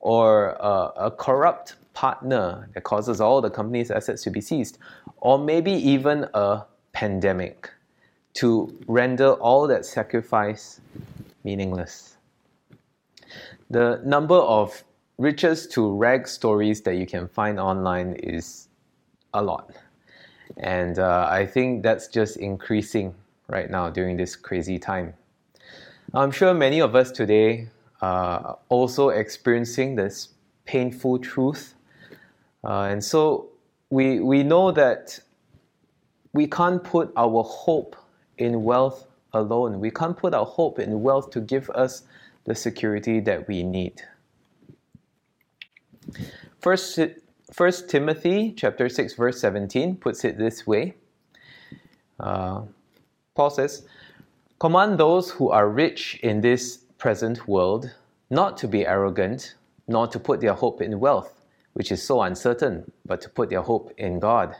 or 0.00 0.50
a, 0.60 0.92
a 0.96 1.10
corrupt 1.10 1.76
partner 1.94 2.68
that 2.74 2.84
causes 2.84 3.20
all 3.20 3.40
the 3.40 3.50
company's 3.50 3.90
assets 3.90 4.22
to 4.22 4.30
be 4.30 4.40
seized, 4.40 4.78
or 5.18 5.38
maybe 5.38 5.72
even 5.72 6.26
a 6.34 6.62
pandemic 6.92 7.70
to 8.34 8.78
render 8.86 9.32
all 9.34 9.66
that 9.66 9.84
sacrifice 9.84 10.80
meaningless. 11.44 12.16
The 13.70 14.00
number 14.04 14.36
of 14.36 14.84
riches 15.18 15.66
to 15.68 15.94
rag 15.96 16.26
stories 16.26 16.82
that 16.82 16.96
you 16.96 17.06
can 17.06 17.28
find 17.28 17.60
online 17.60 18.14
is 18.14 18.68
a 19.34 19.42
lot. 19.42 19.72
And 20.58 20.98
uh, 20.98 21.28
I 21.30 21.46
think 21.46 21.82
that's 21.82 22.08
just 22.08 22.36
increasing 22.36 23.14
right 23.48 23.70
now 23.70 23.90
during 23.90 24.16
this 24.16 24.36
crazy 24.36 24.78
time. 24.78 25.14
I'm 26.14 26.30
sure 26.30 26.52
many 26.52 26.80
of 26.80 26.94
us 26.94 27.10
today 27.10 27.68
are 28.02 28.58
also 28.68 29.08
experiencing 29.10 29.94
this 29.94 30.30
painful 30.64 31.18
truth. 31.18 31.74
Uh, 32.64 32.82
and 32.82 33.02
so 33.02 33.48
we, 33.90 34.20
we 34.20 34.42
know 34.42 34.70
that 34.70 35.18
we 36.32 36.46
can't 36.46 36.82
put 36.82 37.12
our 37.16 37.42
hope 37.42 37.96
in 38.38 38.62
wealth 38.62 39.06
alone. 39.32 39.80
We 39.80 39.90
can't 39.90 40.16
put 40.16 40.34
our 40.34 40.46
hope 40.46 40.78
in 40.78 41.02
wealth 41.02 41.30
to 41.30 41.40
give 41.40 41.68
us 41.70 42.02
the 42.44 42.54
security 42.54 43.20
that 43.20 43.46
we 43.48 43.62
need. 43.62 44.02
First, 46.60 46.98
First 47.52 47.90
Timothy 47.90 48.54
chapter 48.56 48.88
6 48.88 49.14
verse 49.14 49.40
17 49.40 49.96
puts 49.96 50.24
it 50.24 50.38
this 50.38 50.66
way. 50.66 50.94
Uh, 52.18 52.62
Paul 53.34 53.50
says, 53.50 53.86
Command 54.58 54.98
those 54.98 55.30
who 55.30 55.50
are 55.50 55.68
rich 55.68 56.18
in 56.22 56.40
this 56.40 56.78
present 56.98 57.48
world 57.48 57.94
not 58.30 58.56
to 58.58 58.68
be 58.68 58.86
arrogant, 58.86 59.54
nor 59.88 60.06
to 60.06 60.18
put 60.18 60.40
their 60.40 60.54
hope 60.54 60.80
in 60.80 60.98
wealth, 60.98 61.41
which 61.72 61.90
is 61.90 62.02
so 62.02 62.22
uncertain, 62.22 62.90
but 63.06 63.20
to 63.20 63.28
put 63.28 63.50
their 63.50 63.62
hope 63.62 63.92
in 63.96 64.18
God. 64.18 64.56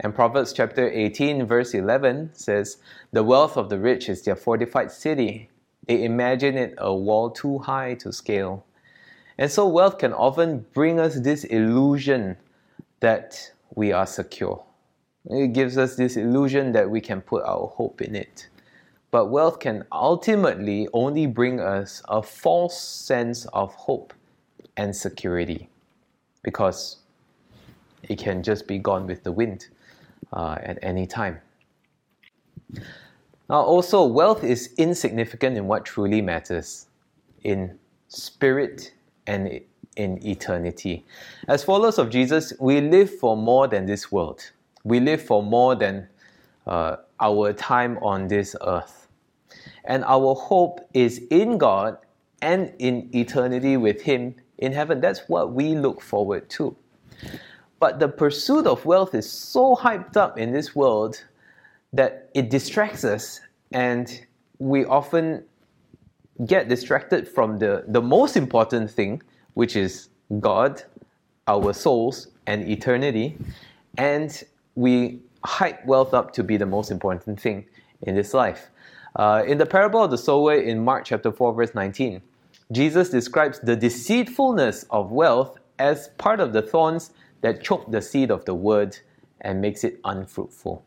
And 0.00 0.14
Proverbs 0.14 0.52
chapter 0.52 0.90
18, 0.90 1.46
verse 1.46 1.72
11 1.74 2.30
says, 2.34 2.78
The 3.12 3.22
wealth 3.22 3.56
of 3.56 3.68
the 3.68 3.78
rich 3.78 4.08
is 4.08 4.22
their 4.22 4.36
fortified 4.36 4.90
city. 4.90 5.48
They 5.86 6.04
imagine 6.04 6.56
it 6.56 6.74
a 6.78 6.94
wall 6.94 7.30
too 7.30 7.58
high 7.58 7.94
to 7.94 8.12
scale. 8.12 8.64
And 9.38 9.50
so 9.50 9.66
wealth 9.66 9.98
can 9.98 10.12
often 10.12 10.66
bring 10.72 10.98
us 10.98 11.20
this 11.20 11.44
illusion 11.44 12.36
that 13.00 13.52
we 13.74 13.92
are 13.92 14.06
secure. 14.06 14.64
It 15.26 15.52
gives 15.52 15.78
us 15.78 15.96
this 15.96 16.16
illusion 16.16 16.72
that 16.72 16.90
we 16.90 17.00
can 17.00 17.20
put 17.20 17.44
our 17.44 17.68
hope 17.68 18.02
in 18.02 18.14
it. 18.14 18.48
But 19.10 19.26
wealth 19.26 19.60
can 19.60 19.84
ultimately 19.92 20.88
only 20.92 21.26
bring 21.26 21.60
us 21.60 22.02
a 22.08 22.22
false 22.22 22.78
sense 22.80 23.46
of 23.46 23.74
hope 23.74 24.12
and 24.76 24.94
security 24.94 25.68
because 26.44 26.98
it 28.04 28.18
can 28.18 28.44
just 28.44 28.68
be 28.68 28.78
gone 28.78 29.08
with 29.08 29.24
the 29.24 29.32
wind 29.32 29.66
uh, 30.32 30.58
at 30.62 30.78
any 30.82 31.06
time. 31.06 31.40
Now, 33.48 33.60
also, 33.60 34.04
wealth 34.04 34.44
is 34.44 34.72
insignificant 34.78 35.56
in 35.56 35.66
what 35.66 35.84
truly 35.84 36.22
matters 36.22 36.86
in 37.42 37.78
spirit 38.08 38.94
and 39.26 39.60
in 39.96 40.26
eternity. 40.26 41.04
As 41.48 41.62
followers 41.62 41.98
of 41.98 42.10
Jesus, 42.10 42.52
we 42.58 42.80
live 42.80 43.10
for 43.18 43.36
more 43.36 43.68
than 43.68 43.86
this 43.86 44.10
world. 44.10 44.50
We 44.82 45.00
live 45.00 45.22
for 45.22 45.42
more 45.42 45.74
than 45.74 46.08
uh, 46.66 46.96
our 47.20 47.52
time 47.52 47.98
on 47.98 48.28
this 48.28 48.56
earth. 48.66 49.08
And 49.84 50.04
our 50.04 50.34
hope 50.34 50.80
is 50.94 51.22
in 51.30 51.58
God 51.58 51.98
and 52.40 52.72
in 52.78 53.10
eternity 53.14 53.76
with 53.76 54.02
Him 54.02 54.34
in 54.58 54.72
heaven. 54.72 55.00
That's 55.00 55.20
what 55.28 55.52
we 55.52 55.74
look 55.74 56.00
forward 56.00 56.48
to. 56.50 56.76
But 57.80 57.98
the 57.98 58.08
pursuit 58.08 58.66
of 58.66 58.84
wealth 58.84 59.14
is 59.14 59.30
so 59.30 59.76
hyped 59.76 60.16
up 60.16 60.38
in 60.38 60.52
this 60.52 60.74
world 60.74 61.22
that 61.92 62.30
it 62.34 62.50
distracts 62.50 63.04
us, 63.04 63.40
and 63.72 64.24
we 64.58 64.84
often 64.84 65.44
get 66.46 66.68
distracted 66.68 67.28
from 67.28 67.58
the, 67.58 67.84
the 67.88 68.02
most 68.02 68.36
important 68.36 68.90
thing, 68.90 69.22
which 69.54 69.76
is 69.76 70.08
God, 70.40 70.82
our 71.46 71.72
souls, 71.72 72.28
and 72.46 72.68
eternity, 72.68 73.36
and 73.98 74.42
we 74.74 75.20
hype 75.44 75.84
wealth 75.86 76.14
up 76.14 76.32
to 76.32 76.42
be 76.42 76.56
the 76.56 76.66
most 76.66 76.90
important 76.90 77.40
thing 77.40 77.66
in 78.02 78.14
this 78.14 78.34
life. 78.34 78.70
Uh, 79.16 79.44
in 79.46 79.58
the 79.58 79.66
parable 79.66 80.02
of 80.02 80.10
the 80.10 80.18
sower 80.18 80.54
in 80.54 80.84
Mark 80.84 81.04
chapter 81.04 81.30
4, 81.30 81.54
verse 81.54 81.74
19, 81.74 82.20
Jesus 82.72 83.10
describes 83.10 83.60
the 83.60 83.76
deceitfulness 83.76 84.84
of 84.90 85.10
wealth 85.10 85.58
as 85.78 86.08
part 86.18 86.40
of 86.40 86.52
the 86.52 86.62
thorns 86.62 87.10
that 87.42 87.62
choke 87.62 87.90
the 87.90 88.00
seed 88.00 88.30
of 88.30 88.44
the 88.44 88.54
word 88.54 88.96
and 89.42 89.60
makes 89.60 89.84
it 89.84 90.00
unfruitful. 90.04 90.84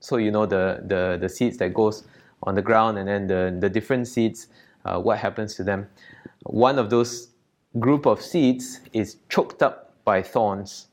So 0.00 0.16
you 0.16 0.30
know 0.30 0.46
the, 0.46 0.82
the, 0.86 1.18
the 1.20 1.28
seeds 1.28 1.56
that 1.58 1.72
goes 1.72 2.04
on 2.42 2.54
the 2.54 2.62
ground 2.62 2.98
and 2.98 3.08
then 3.08 3.26
the, 3.26 3.56
the 3.58 3.70
different 3.70 4.08
seeds 4.08 4.48
uh, 4.84 5.00
what 5.00 5.18
happens 5.18 5.54
to 5.54 5.64
them. 5.64 5.88
One 6.42 6.78
of 6.78 6.90
those 6.90 7.28
group 7.78 8.06
of 8.06 8.20
seeds 8.20 8.80
is 8.92 9.16
choked 9.28 9.62
up 9.62 9.94
by 10.04 10.22
thorns, 10.22 10.88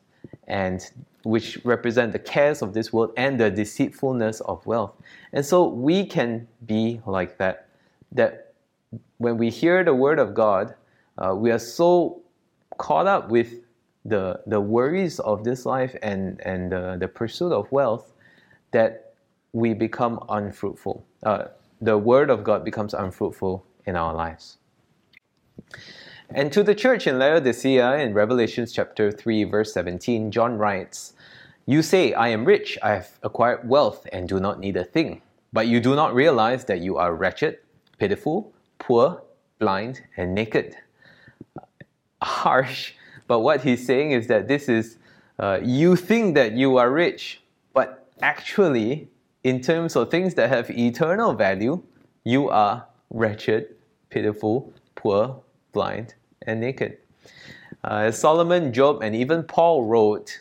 and 0.48 0.90
which 1.24 1.60
represent 1.64 2.12
the 2.12 2.20
cares 2.20 2.62
of 2.62 2.74
this 2.74 2.92
world 2.92 3.14
and 3.18 3.40
the 3.40 3.50
deceitfulness 3.50 4.40
of 4.42 4.66
wealth. 4.66 4.94
And 5.34 5.46
so 5.46 5.68
we 5.68 6.06
can 6.06 6.48
be 6.66 7.02
like 7.06 7.38
that. 7.38 7.68
That 8.14 8.51
when 9.18 9.38
we 9.38 9.50
hear 9.50 9.84
the 9.84 9.94
word 9.94 10.20
of 10.20 10.34
God, 10.34 10.76
uh, 11.18 11.36
we 11.36 11.52
are 11.52 11.60
so 11.60 12.22
caught 12.78 13.08
up 13.08 13.30
with 13.30 13.62
the 14.04 14.42
the 14.48 14.60
worries 14.60 15.20
of 15.20 15.44
this 15.44 15.66
life 15.66 15.96
and 16.02 16.42
and 16.42 16.72
the, 16.72 16.98
the 17.00 17.08
pursuit 17.08 17.52
of 17.52 17.72
wealth 17.72 18.14
that 18.72 19.14
we 19.54 19.74
become 19.74 20.24
unfruitful. 20.30 21.06
Uh, 21.24 21.46
the 21.82 21.98
word 21.98 22.30
of 22.30 22.44
God 22.44 22.64
becomes 22.64 22.94
unfruitful 22.94 23.66
in 23.86 23.96
our 23.96 24.14
lives. 24.14 24.58
And 26.30 26.52
to 26.54 26.64
the 26.64 26.74
church 26.74 27.08
in 27.08 27.20
Laodicea 27.20 27.98
in 27.98 28.14
Revelation 28.14 28.66
chapter 28.66 29.12
3 29.12 29.44
verse 29.44 29.74
17, 29.74 30.32
John 30.32 30.58
writes, 30.58 31.14
You 31.66 31.82
say, 31.82 32.14
I 32.14 32.30
am 32.30 32.46
rich, 32.46 32.78
I 32.82 32.92
have 32.92 33.20
acquired 33.22 33.68
wealth 33.68 34.08
and 34.14 34.30
do 34.30 34.40
not 34.40 34.60
need 34.60 34.78
a 34.78 34.86
thing. 34.86 35.22
But 35.52 35.68
you 35.68 35.82
do 35.82 35.94
not 35.96 36.16
realize 36.16 36.64
that 36.66 36.80
you 36.80 36.98
are 36.98 37.14
wretched, 37.14 37.58
pitiful, 37.98 38.54
poor, 38.82 39.22
blind, 39.60 40.02
and 40.18 40.34
naked. 40.34 40.76
Harsh, 42.22 42.94
but 43.28 43.40
what 43.40 43.62
he's 43.62 43.86
saying 43.86 44.12
is 44.12 44.28
that 44.28 44.48
this 44.48 44.68
is, 44.68 44.98
uh, 45.38 45.60
you 45.64 45.96
think 45.96 46.34
that 46.36 46.54
you 46.54 46.78
are 46.78 46.92
rich, 46.92 47.42
but 47.74 48.08
actually, 48.22 49.08
in 49.44 49.62
terms 49.62 49.96
of 49.96 50.10
things 50.10 50.34
that 50.34 50.50
have 50.50 50.70
eternal 50.72 51.34
value, 51.34 51.82
you 52.24 52.50
are 52.50 52.86
wretched, 53.12 53.68
pitiful, 54.10 54.74
poor, 54.96 55.40
blind, 55.74 56.16
and 56.48 56.60
naked. 56.60 56.98
Uh, 57.84 58.12
Solomon, 58.12 58.74
Job, 58.74 59.04
and 59.04 59.16
even 59.16 59.44
Paul 59.44 59.86
wrote, 59.86 60.40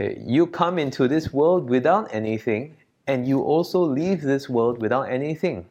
uh, 0.00 0.10
You 0.16 0.46
come 0.46 0.78
into 0.78 1.08
this 1.08 1.32
world 1.32 1.68
without 1.68 2.08
anything, 2.14 2.76
and 3.08 3.26
you 3.26 3.42
also 3.42 3.80
leave 3.80 4.22
this 4.22 4.48
world 4.48 4.80
without 4.80 5.10
anything. 5.10 5.66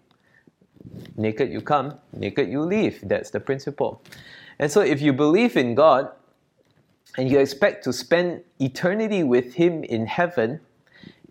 Naked 1.18 1.52
you 1.52 1.62
come, 1.62 2.00
naked 2.14 2.50
you 2.50 2.62
leave. 2.62 3.00
That's 3.04 3.30
the 3.32 3.40
principle. 3.40 4.02
And 4.60 4.72
so, 4.72 4.82
if 4.82 5.02
you 5.02 5.14
believe 5.14 5.58
in 5.58 5.76
God 5.76 6.10
and 7.18 7.30
you 7.30 7.40
expect 7.40 7.84
to 7.86 7.94
spend 7.94 8.44
eternity 8.60 9.24
with 9.24 9.54
Him 9.56 9.84
in 9.84 10.06
heaven, 10.06 10.60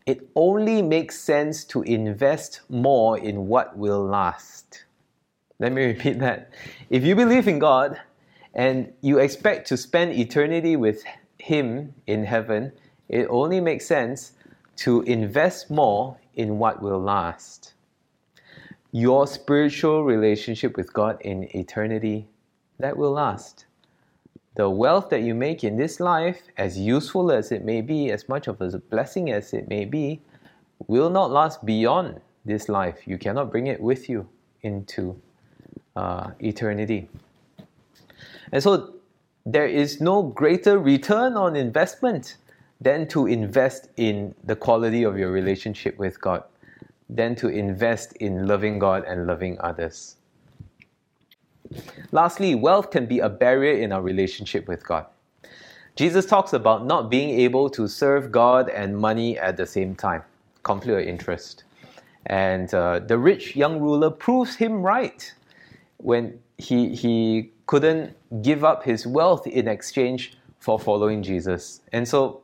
it 0.06 0.28
only 0.34 0.82
makes 0.82 1.18
sense 1.18 1.64
to 1.66 1.82
invest 1.82 2.60
more 2.68 3.18
in 3.18 3.46
what 3.46 3.76
will 3.76 4.04
last. 4.04 4.84
Let 5.58 5.72
me 5.72 5.84
repeat 5.92 6.18
that. 6.18 6.52
If 6.88 7.04
you 7.04 7.14
believe 7.14 7.46
in 7.46 7.58
God 7.58 8.00
and 8.54 8.92
you 9.00 9.18
expect 9.18 9.68
to 9.68 9.76
spend 9.76 10.12
eternity 10.14 10.76
with 10.76 11.04
Him 11.38 11.94
in 12.06 12.24
heaven, 12.24 12.72
it 13.08 13.26
only 13.30 13.60
makes 13.60 13.86
sense 13.86 14.32
to 14.76 15.02
invest 15.02 15.70
more 15.70 16.16
in 16.34 16.58
what 16.58 16.82
will 16.82 16.98
last. 16.98 17.74
Your 18.92 19.26
spiritual 19.26 20.04
relationship 20.04 20.76
with 20.76 20.92
God 20.92 21.20
in 21.20 21.44
eternity, 21.56 22.26
that 22.78 22.96
will 22.96 23.12
last. 23.12 23.66
The 24.56 24.68
wealth 24.68 25.10
that 25.10 25.22
you 25.22 25.34
make 25.34 25.62
in 25.62 25.76
this 25.76 26.00
life, 26.00 26.42
as 26.56 26.78
useful 26.78 27.30
as 27.30 27.52
it 27.52 27.64
may 27.64 27.80
be, 27.80 28.10
as 28.10 28.28
much 28.28 28.48
of 28.48 28.60
a 28.60 28.78
blessing 28.78 29.30
as 29.30 29.52
it 29.52 29.68
may 29.68 29.84
be, 29.84 30.20
will 30.88 31.10
not 31.10 31.30
last 31.30 31.64
beyond 31.64 32.20
this 32.44 32.68
life. 32.68 33.06
You 33.06 33.18
cannot 33.18 33.50
bring 33.50 33.68
it 33.68 33.80
with 33.80 34.08
you 34.08 34.28
into 34.62 35.20
uh, 35.94 36.30
eternity. 36.40 37.08
And 38.52 38.62
so 38.62 38.94
there 39.46 39.66
is 39.66 40.00
no 40.00 40.22
greater 40.22 40.78
return 40.78 41.34
on 41.34 41.56
investment 41.56 42.36
than 42.80 43.06
to 43.08 43.26
invest 43.26 43.88
in 43.96 44.34
the 44.44 44.56
quality 44.56 45.04
of 45.04 45.18
your 45.18 45.30
relationship 45.30 45.98
with 45.98 46.20
God, 46.20 46.42
than 47.10 47.34
to 47.34 47.48
invest 47.48 48.12
in 48.14 48.46
loving 48.46 48.78
God 48.78 49.04
and 49.04 49.26
loving 49.26 49.58
others. 49.60 50.16
Lastly, 52.12 52.54
wealth 52.54 52.90
can 52.90 53.06
be 53.06 53.18
a 53.18 53.28
barrier 53.28 53.80
in 53.80 53.92
our 53.92 54.02
relationship 54.02 54.68
with 54.68 54.86
God. 54.86 55.06
Jesus 55.96 56.24
talks 56.24 56.52
about 56.52 56.86
not 56.86 57.10
being 57.10 57.30
able 57.40 57.68
to 57.70 57.86
serve 57.88 58.32
God 58.32 58.68
and 58.70 58.96
money 58.96 59.38
at 59.38 59.56
the 59.56 59.66
same 59.66 59.94
time, 59.94 60.22
conflict 60.62 61.02
of 61.02 61.06
interest. 61.06 61.64
And 62.26 62.72
uh, 62.74 63.00
the 63.00 63.18
rich 63.18 63.56
young 63.56 63.80
ruler 63.80 64.10
proves 64.10 64.56
him 64.56 64.82
right 64.82 65.32
when 65.98 66.38
he, 66.58 66.94
he 66.94 67.50
couldn't 67.66 68.16
give 68.42 68.64
up 68.64 68.84
his 68.84 69.06
wealth 69.06 69.46
in 69.46 69.68
exchange 69.68 70.36
for 70.58 70.78
following 70.78 71.22
Jesus. 71.22 71.80
And 71.92 72.06
so 72.06 72.42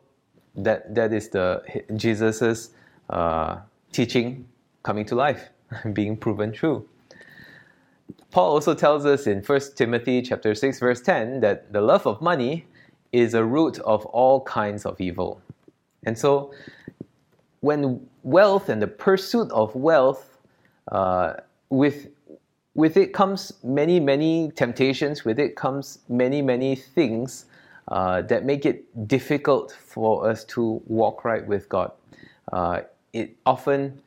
that, 0.56 0.94
that 0.94 1.12
is 1.12 1.28
the 1.28 1.62
Jesus's 1.96 2.70
uh, 3.10 3.58
teaching 3.92 4.46
coming 4.86 5.04
to 5.04 5.16
life, 5.16 5.50
being 5.92 6.16
proven 6.16 6.52
true. 6.52 6.88
Paul 8.30 8.52
also 8.52 8.72
tells 8.72 9.04
us 9.04 9.26
in 9.26 9.42
1 9.42 9.60
Timothy 9.74 10.22
chapter 10.22 10.54
6 10.54 10.78
verse 10.78 11.00
10 11.00 11.40
that 11.40 11.72
the 11.72 11.80
love 11.80 12.06
of 12.06 12.22
money 12.22 12.66
is 13.10 13.34
a 13.34 13.44
root 13.44 13.80
of 13.80 14.06
all 14.06 14.42
kinds 14.42 14.86
of 14.86 15.00
evil. 15.00 15.40
And 16.04 16.16
so 16.16 16.54
when 17.60 18.06
wealth 18.22 18.68
and 18.68 18.80
the 18.80 18.86
pursuit 18.86 19.50
of 19.50 19.74
wealth 19.74 20.38
uh, 20.92 21.34
with 21.68 22.08
with 22.74 22.96
it 22.98 23.14
comes 23.14 23.52
many, 23.64 23.98
many 23.98 24.52
temptations, 24.54 25.24
with 25.24 25.38
it 25.38 25.56
comes 25.56 26.00
many, 26.10 26.42
many 26.42 26.76
things 26.76 27.46
uh, 27.88 28.20
that 28.22 28.44
make 28.44 28.66
it 28.66 28.84
difficult 29.08 29.72
for 29.72 30.28
us 30.28 30.44
to 30.44 30.82
walk 30.86 31.24
right 31.24 31.44
with 31.46 31.70
God. 31.70 31.90
Uh, 32.52 32.82
it 33.14 33.34
often 33.46 34.02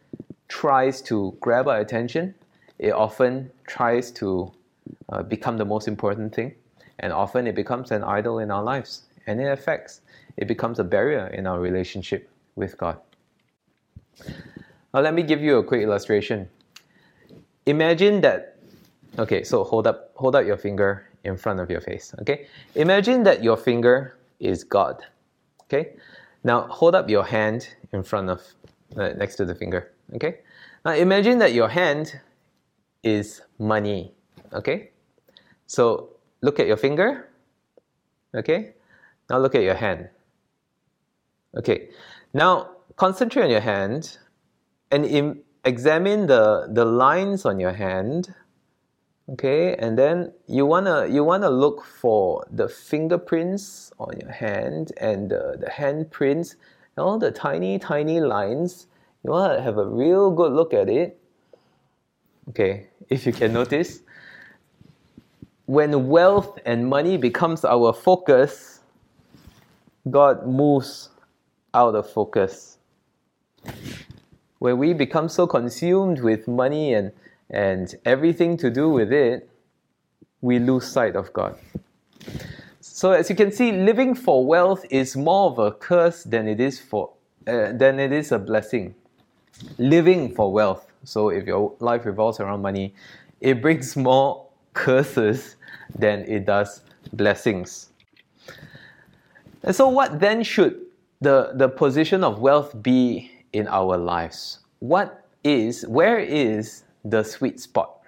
tries 0.50 1.02
to 1.04 1.36
grab 1.40 1.68
our 1.68 1.80
attention, 1.80 2.36
it 2.78 2.92
often 2.92 3.50
tries 3.68 4.12
to 4.12 4.52
uh, 5.10 5.24
become 5.24 5.58
the 5.58 5.66
most 5.66 5.88
important 5.88 6.36
thing, 6.36 6.54
and 7.00 7.14
often 7.14 7.48
it 7.48 7.56
becomes 7.56 7.92
an 7.92 8.04
idol 8.04 8.40
in 8.40 8.52
our 8.52 8.64
lives, 8.64 9.04
and 9.28 9.40
it 9.40 9.48
affects, 9.48 10.02
it 10.38 10.48
becomes 10.48 10.80
a 10.80 10.84
barrier 10.84 11.28
in 11.28 11.48
our 11.48 11.60
relationship 11.60 12.30
with 12.56 12.78
God. 12.78 12.98
Now, 14.94 15.02
let 15.02 15.14
me 15.14 15.24
give 15.24 15.42
you 15.42 15.58
a 15.58 15.64
quick 15.64 15.82
illustration. 15.82 16.50
Imagine 17.66 18.22
that 18.22 18.60
Okay, 19.18 19.44
so 19.44 19.64
hold 19.64 19.88
up, 19.88 20.12
hold 20.16 20.36
up 20.36 20.46
your 20.46 20.58
finger 20.58 21.10
in 21.24 21.36
front 21.36 21.60
of 21.60 21.70
your 21.70 21.82
face. 21.82 22.14
Okay, 22.22 22.48
imagine 22.76 23.24
that 23.24 23.44
your 23.44 23.58
finger 23.58 24.18
is 24.40 24.64
God. 24.64 25.04
Okay, 25.64 25.94
now 26.44 26.68
hold 26.68 26.96
up 26.96 27.10
your 27.10 27.24
hand 27.24 27.68
in 27.92 28.04
front 28.04 28.30
of, 28.30 28.42
uh, 28.96 29.10
next 29.18 29.36
to 29.36 29.46
the 29.46 29.56
finger. 29.56 29.92
Okay, 30.16 30.40
now 30.86 30.94
imagine 30.94 31.40
that 31.40 31.54
your 31.54 31.70
hand 31.70 32.20
is 33.04 33.42
money. 33.58 34.14
Okay, 34.54 34.92
so 35.68 36.10
look 36.42 36.60
at 36.60 36.68
your 36.68 36.78
finger. 36.78 37.30
Okay, 38.36 38.74
now 39.30 39.38
look 39.38 39.56
at 39.56 39.64
your 39.64 39.76
hand. 39.76 40.10
Okay, 41.58 41.90
now 42.34 42.70
concentrate 42.96 43.44
on 43.44 43.50
your 43.50 43.62
hand 43.62 44.18
and 44.92 45.06
Im- 45.06 45.42
examine 45.66 46.28
the, 46.28 46.68
the 46.72 46.86
lines 46.86 47.46
on 47.46 47.60
your 47.60 47.74
hand 47.74 48.34
okay 49.30 49.76
and 49.76 49.98
then 49.98 50.32
you 50.48 50.66
wanna 50.66 51.08
you 51.08 51.24
wanna 51.24 51.50
look 51.50 51.86
for 51.86 52.46
the 52.52 52.68
fingerprints 52.68 53.92
on 54.00 54.18
your 54.20 54.32
hand 54.32 54.92
and 54.98 55.30
the, 55.30 55.58
the 55.60 55.68
handprints 55.68 56.56
and 56.96 57.06
all 57.06 57.20
the 57.20 57.32
tiny 57.32 57.78
tiny 57.78 58.20
lines 58.20 58.88
you 59.24 59.32
wanna 59.32 59.62
have 59.62 59.78
a 59.78 59.86
real 59.86 60.32
good 60.32 60.52
look 60.52 60.74
at 60.74 60.90
it 60.90 61.20
okay 62.50 62.88
if 63.10 63.26
you 63.26 63.34
can 63.34 63.54
notice 63.54 64.02
when 65.66 66.08
wealth 66.08 66.60
and 66.66 66.88
money 66.88 67.18
becomes 67.18 67.64
our 67.64 67.94
focus 67.94 68.82
god 70.10 70.48
moves 70.48 71.10
out 71.74 71.96
of 71.96 72.10
focus 72.10 72.78
when 74.60 74.78
we 74.78 74.94
become 74.94 75.30
so 75.30 75.48
consumed 75.48 76.22
with 76.22 76.48
money 76.48 76.94
and 76.94 77.12
and 77.50 77.96
everything 78.06 78.58
to 78.58 78.70
do 78.70 78.90
with 78.90 79.12
it, 79.12 79.50
we 80.42 80.60
lose 80.60 80.88
sight 80.88 81.16
of 81.16 81.34
God. 81.34 81.58
So 82.80 83.12
as 83.12 83.30
you 83.30 83.36
can 83.36 83.52
see, 83.52 83.72
living 83.72 84.14
for 84.14 84.46
wealth 84.46 84.86
is 84.90 85.18
more 85.18 85.50
of 85.50 85.58
a 85.58 85.72
curse 85.72 86.24
than 86.24 86.48
it 86.48 86.60
is 86.60 86.80
for 86.80 87.12
uh, 87.48 87.72
than 87.72 88.00
it 88.00 88.12
is 88.12 88.32
a 88.32 88.40
blessing. 88.40 88.94
Living 89.78 90.34
for 90.34 90.52
wealth. 90.52 90.92
So 91.04 91.30
if 91.30 91.46
your 91.46 91.76
life 91.80 92.06
revolves 92.06 92.40
around 92.40 92.62
money, 92.62 92.94
it 93.42 93.62
brings 93.62 93.96
more 93.96 94.46
curses 94.74 95.56
than 95.98 96.22
it 96.22 96.46
does 96.46 96.82
blessings. 97.14 97.90
And 99.64 99.76
so 99.76 99.90
what 99.90 100.20
then 100.20 100.44
should 100.44 100.82
the, 101.22 101.52
the 101.56 101.68
position 101.68 102.24
of 102.24 102.40
wealth 102.40 102.82
be 102.82 103.32
in 103.54 103.68
our 103.68 103.98
lives? 103.98 104.60
What 104.80 105.26
is, 105.44 105.86
where 105.88 106.20
is 106.20 106.84
the 107.04 107.24
sweet 107.24 107.60
spot. 107.60 108.02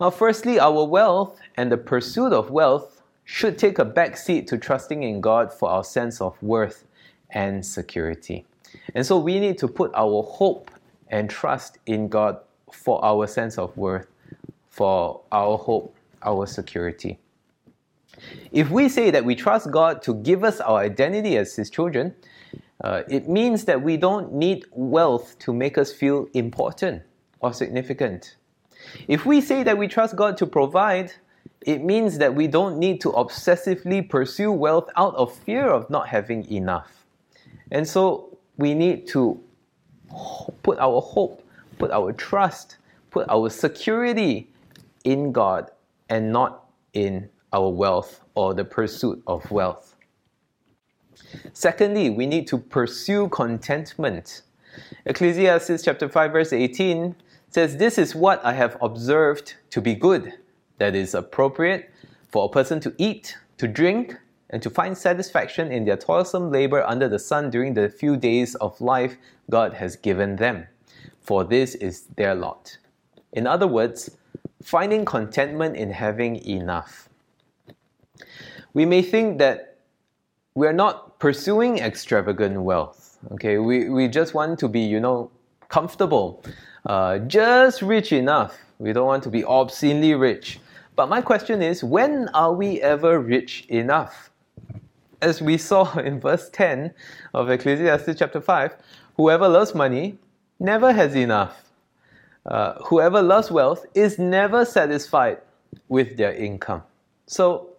Now, 0.00 0.10
firstly, 0.10 0.58
our 0.58 0.84
wealth 0.84 1.40
and 1.56 1.70
the 1.70 1.76
pursuit 1.76 2.32
of 2.32 2.50
wealth 2.50 3.02
should 3.24 3.58
take 3.58 3.78
a 3.78 3.84
back 3.84 4.16
seat 4.16 4.46
to 4.48 4.58
trusting 4.58 5.02
in 5.02 5.20
God 5.20 5.52
for 5.52 5.68
our 5.70 5.84
sense 5.84 6.20
of 6.20 6.40
worth 6.42 6.84
and 7.30 7.64
security. 7.64 8.44
And 8.94 9.06
so 9.06 9.18
we 9.18 9.40
need 9.40 9.58
to 9.58 9.68
put 9.68 9.90
our 9.94 10.22
hope 10.22 10.70
and 11.08 11.30
trust 11.30 11.78
in 11.86 12.08
God 12.08 12.38
for 12.72 13.02
our 13.04 13.26
sense 13.26 13.58
of 13.58 13.76
worth, 13.76 14.08
for 14.68 15.20
our 15.32 15.56
hope, 15.56 15.96
our 16.22 16.46
security. 16.46 17.18
If 18.52 18.70
we 18.70 18.88
say 18.88 19.10
that 19.10 19.24
we 19.24 19.34
trust 19.34 19.70
God 19.70 20.02
to 20.02 20.14
give 20.14 20.44
us 20.44 20.60
our 20.60 20.78
identity 20.78 21.36
as 21.36 21.54
His 21.54 21.70
children, 21.70 22.14
uh, 22.82 23.02
it 23.08 23.28
means 23.28 23.64
that 23.64 23.82
we 23.82 23.96
don't 23.96 24.32
need 24.32 24.66
wealth 24.72 25.38
to 25.40 25.52
make 25.52 25.78
us 25.78 25.92
feel 25.92 26.28
important 26.34 27.02
or 27.40 27.52
significant. 27.52 28.36
If 29.08 29.24
we 29.24 29.40
say 29.40 29.62
that 29.62 29.78
we 29.78 29.88
trust 29.88 30.16
God 30.16 30.36
to 30.38 30.46
provide, 30.46 31.12
it 31.62 31.82
means 31.82 32.18
that 32.18 32.34
we 32.34 32.46
don't 32.46 32.78
need 32.78 33.00
to 33.02 33.12
obsessively 33.12 34.06
pursue 34.06 34.52
wealth 34.52 34.90
out 34.96 35.14
of 35.14 35.34
fear 35.34 35.66
of 35.66 35.88
not 35.88 36.08
having 36.08 36.50
enough. 36.50 37.06
And 37.70 37.88
so 37.88 38.33
we 38.56 38.74
need 38.74 39.06
to 39.08 39.42
put 40.62 40.78
our 40.78 41.00
hope, 41.00 41.46
put 41.78 41.90
our 41.90 42.12
trust, 42.12 42.76
put 43.10 43.28
our 43.28 43.48
security 43.50 44.50
in 45.04 45.32
God 45.32 45.70
and 46.08 46.32
not 46.32 46.66
in 46.92 47.28
our 47.52 47.68
wealth 47.68 48.20
or 48.34 48.54
the 48.54 48.64
pursuit 48.64 49.22
of 49.26 49.48
wealth. 49.50 49.96
Secondly, 51.52 52.10
we 52.10 52.26
need 52.26 52.46
to 52.48 52.58
pursue 52.58 53.28
contentment. 53.28 54.42
Ecclesiastes 55.06 55.82
chapter 55.82 56.08
5 56.08 56.32
verse 56.32 56.52
18 56.52 57.14
says, 57.50 57.76
This 57.76 57.98
is 57.98 58.14
what 58.14 58.44
I 58.44 58.52
have 58.52 58.76
observed 58.80 59.54
to 59.70 59.80
be 59.80 59.94
good, 59.94 60.32
that 60.78 60.94
is 60.94 61.14
appropriate 61.14 61.90
for 62.30 62.46
a 62.46 62.48
person 62.48 62.80
to 62.80 62.94
eat, 62.98 63.36
to 63.58 63.68
drink, 63.68 64.16
and 64.54 64.62
to 64.62 64.70
find 64.70 64.96
satisfaction 64.96 65.72
in 65.72 65.84
their 65.84 65.96
toilsome 65.96 66.52
labor 66.52 66.84
under 66.84 67.08
the 67.08 67.18
sun 67.18 67.50
during 67.50 67.74
the 67.74 67.88
few 67.88 68.16
days 68.16 68.54
of 68.54 68.80
life 68.80 69.16
God 69.50 69.74
has 69.74 69.96
given 69.96 70.36
them. 70.36 70.68
For 71.22 71.42
this 71.42 71.74
is 71.74 72.02
their 72.14 72.36
lot. 72.36 72.78
In 73.32 73.48
other 73.48 73.66
words, 73.66 74.16
finding 74.62 75.04
contentment 75.04 75.74
in 75.74 75.90
having 75.90 76.36
enough. 76.46 77.08
We 78.74 78.86
may 78.86 79.02
think 79.02 79.38
that 79.38 79.78
we're 80.54 80.72
not 80.72 81.18
pursuing 81.18 81.78
extravagant 81.78 82.62
wealth. 82.62 83.18
Okay, 83.32 83.58
we, 83.58 83.88
we 83.88 84.06
just 84.06 84.34
want 84.34 84.60
to 84.60 84.68
be, 84.68 84.82
you 84.82 85.00
know, 85.00 85.32
comfortable 85.68 86.44
uh, 86.86 87.18
just 87.18 87.82
rich 87.82 88.12
enough. 88.12 88.56
We 88.78 88.92
don't 88.92 89.06
want 89.06 89.24
to 89.24 89.30
be 89.30 89.44
obscenely 89.44 90.14
rich. 90.14 90.60
But 90.94 91.08
my 91.08 91.22
question 91.22 91.60
is 91.60 91.82
when 91.82 92.28
are 92.34 92.52
we 92.52 92.80
ever 92.80 93.18
rich 93.18 93.66
enough? 93.68 94.30
As 95.24 95.40
we 95.40 95.56
saw 95.56 95.98
in 96.08 96.20
verse 96.20 96.50
10 96.50 96.92
of 97.32 97.50
Ecclesiastes 97.50 98.18
chapter 98.18 98.40
5, 98.40 98.76
whoever 99.16 99.48
loves 99.48 99.74
money 99.74 100.18
never 100.60 100.92
has 100.92 101.16
enough. 101.16 101.70
Uh, 102.46 102.74
whoever 102.84 103.22
loves 103.22 103.50
wealth 103.50 103.86
is 103.94 104.18
never 104.18 104.64
satisfied 104.66 105.38
with 105.88 106.16
their 106.18 106.32
income. 106.34 106.82
So, 107.26 107.70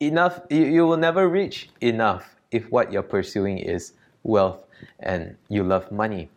enough, 0.00 0.40
you, 0.50 0.64
you 0.64 0.86
will 0.86 0.96
never 0.96 1.28
reach 1.28 1.70
enough 1.80 2.34
if 2.50 2.68
what 2.72 2.92
you're 2.92 3.04
pursuing 3.04 3.58
is 3.58 3.92
wealth 4.24 4.64
and 4.98 5.36
you 5.48 5.62
love 5.62 5.90
money. 5.92 6.28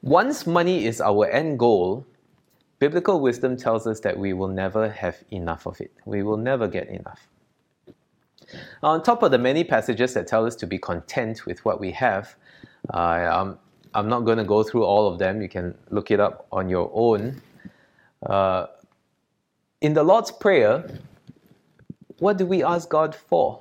Once 0.00 0.46
money 0.46 0.86
is 0.86 1.02
our 1.02 1.26
end 1.26 1.58
goal, 1.58 2.06
biblical 2.78 3.20
wisdom 3.20 3.54
tells 3.54 3.86
us 3.86 4.00
that 4.00 4.18
we 4.18 4.32
will 4.32 4.48
never 4.48 4.88
have 4.88 5.22
enough 5.30 5.66
of 5.66 5.78
it. 5.78 5.92
We 6.06 6.22
will 6.22 6.38
never 6.38 6.66
get 6.66 6.88
enough. 6.88 7.29
On 8.82 9.02
top 9.02 9.22
of 9.22 9.30
the 9.30 9.38
many 9.38 9.64
passages 9.64 10.14
that 10.14 10.26
tell 10.26 10.46
us 10.46 10.56
to 10.56 10.66
be 10.66 10.78
content 10.78 11.46
with 11.46 11.64
what 11.64 11.80
we 11.80 11.90
have, 11.92 12.34
uh, 12.92 12.96
I'm, 12.96 13.58
I'm 13.94 14.08
not 14.08 14.20
going 14.20 14.38
to 14.38 14.44
go 14.44 14.62
through 14.62 14.84
all 14.84 15.08
of 15.08 15.18
them. 15.18 15.42
You 15.42 15.48
can 15.48 15.76
look 15.90 16.10
it 16.10 16.20
up 16.20 16.46
on 16.52 16.68
your 16.68 16.90
own. 16.94 17.42
Uh, 18.24 18.66
in 19.80 19.94
the 19.94 20.02
Lord's 20.02 20.30
Prayer, 20.30 20.88
what 22.18 22.36
do 22.36 22.46
we 22.46 22.62
ask 22.62 22.88
God 22.88 23.14
for? 23.14 23.60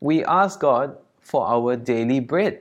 We 0.00 0.24
ask 0.24 0.60
God 0.60 0.96
for 1.20 1.46
our 1.46 1.76
daily 1.76 2.20
bread. 2.20 2.60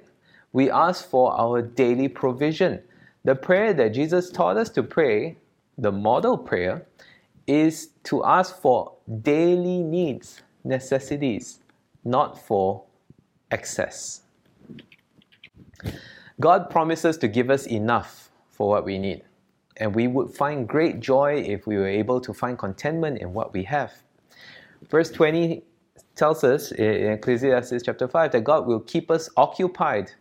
We 0.54 0.72
ask 0.72 1.08
for 1.08 1.38
our 1.40 1.62
daily 1.62 2.08
provision. 2.08 2.82
The 3.24 3.36
prayer 3.36 3.74
that 3.74 3.90
Jesus 3.90 4.30
taught 4.30 4.58
us 4.58 4.70
to 4.72 4.84
pray, 4.84 5.38
the 5.78 5.92
model 5.92 6.38
prayer, 6.38 6.86
is 7.48 7.90
to 8.04 8.24
ask 8.24 8.60
for 8.62 8.94
daily 9.22 9.80
needs 9.80 10.42
necessities, 10.70 11.60
not 12.06 12.40
for 12.40 12.84
excess. 13.52 14.22
God 16.40 16.70
promises 16.70 17.18
to 17.18 17.28
give 17.28 17.50
us 17.50 17.68
enough 17.68 18.32
for 18.50 18.70
what 18.70 18.86
we 18.86 18.98
need, 18.98 19.24
and 19.78 19.94
we 19.94 20.08
would 20.08 20.32
find 20.32 20.68
great 20.68 21.00
joy 21.02 21.44
if 21.46 21.68
we 21.68 21.76
were 21.76 21.88
able 21.88 22.22
to 22.22 22.34
find 22.34 22.58
contentment 22.58 23.18
in 23.20 23.34
what 23.34 23.52
we 23.54 23.64
have. 23.64 23.92
Verse 24.90 25.12
20 25.12 25.64
tells 26.16 26.44
us 26.44 26.72
in 26.72 27.12
Ecclesiastes 27.14 27.84
chapter 27.84 28.08
5 28.08 28.32
that 28.32 28.44
God 28.44 28.68
will 28.68 28.80
keep 28.82 29.12
us 29.12 29.30
occupied 29.36 30.12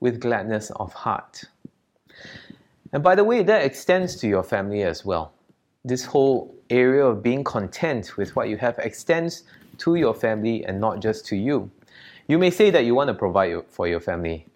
with 0.00 0.20
gladness 0.20 0.70
of 0.76 0.92
heart. 0.92 1.44
And 2.92 3.02
by 3.02 3.14
the 3.14 3.24
way, 3.24 3.42
that 3.42 3.64
extends 3.64 4.16
to 4.16 4.28
your 4.28 4.42
family 4.42 4.82
as 4.82 5.04
well. 5.04 5.32
This 5.84 6.04
whole 6.04 6.54
area 6.70 7.04
of 7.04 7.22
being 7.22 7.44
content 7.44 8.16
with 8.16 8.34
what 8.36 8.48
you 8.48 8.56
have 8.56 8.78
extends 8.78 9.44
to 9.80 9.94
your 9.96 10.14
family 10.14 10.64
and 10.64 10.80
not 10.80 11.00
just 11.00 11.26
to 11.26 11.36
you. 11.36 11.70
You 12.28 12.38
may 12.38 12.50
say 12.50 12.70
that 12.70 12.84
you 12.84 12.94
want 12.94 13.08
to 13.08 13.14
provide 13.14 13.64
for 13.68 13.88
your 13.88 14.00
family, 14.00 14.46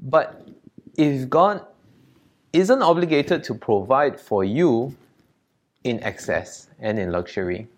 but 0.00 0.48
if 0.96 1.28
God 1.28 1.64
isn't 2.52 2.82
obligated 2.82 3.44
to 3.44 3.54
provide 3.54 4.18
for 4.18 4.44
you 4.44 4.96
in 5.84 6.02
excess 6.02 6.68
and 6.78 6.98
in 6.98 7.12
luxury, 7.12 7.68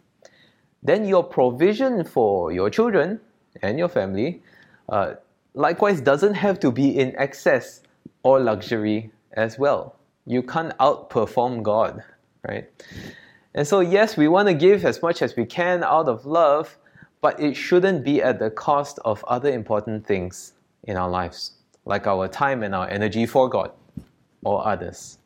then 0.83 1.05
your 1.05 1.25
provision 1.25 2.05
for 2.05 2.53
your 2.53 2.71
children 2.71 3.21
and 3.63 3.79
your 3.79 3.89
family 3.89 4.43
uh, 4.89 5.15
likewise 5.55 6.01
doesn't 6.01 6.35
have 6.35 6.61
to 6.61 6.71
be 6.71 6.97
in 6.97 7.15
excess 7.17 7.83
or 8.23 8.41
luxury 8.41 9.11
as 9.33 9.59
well. 9.59 9.97
You 10.27 10.43
can't 10.43 10.77
outperform 10.79 11.63
God, 11.63 12.03
right? 12.47 12.69
And 13.59 13.67
so, 13.67 13.81
yes, 13.81 14.17
we 14.17 14.29
want 14.29 14.47
to 14.47 14.55
give 14.55 14.85
as 14.85 15.03
much 15.03 15.21
as 15.21 15.35
we 15.35 15.45
can 15.45 15.83
out 15.83 16.07
of 16.07 16.25
love, 16.25 16.79
but 17.21 17.41
it 17.41 17.55
shouldn't 17.55 18.05
be 18.05 18.23
at 18.23 18.39
the 18.39 18.51
cost 18.51 19.01
of 19.05 19.25
other 19.25 19.51
important 19.51 20.07
things 20.07 20.53
in 20.85 20.97
our 20.97 21.11
lives, 21.11 21.55
like 21.85 22.07
our 22.07 22.29
time 22.29 22.63
and 22.63 22.73
our 22.73 22.89
energy 22.89 23.27
for 23.27 23.49
God 23.49 23.73
or 24.45 24.65
others. 24.65 25.18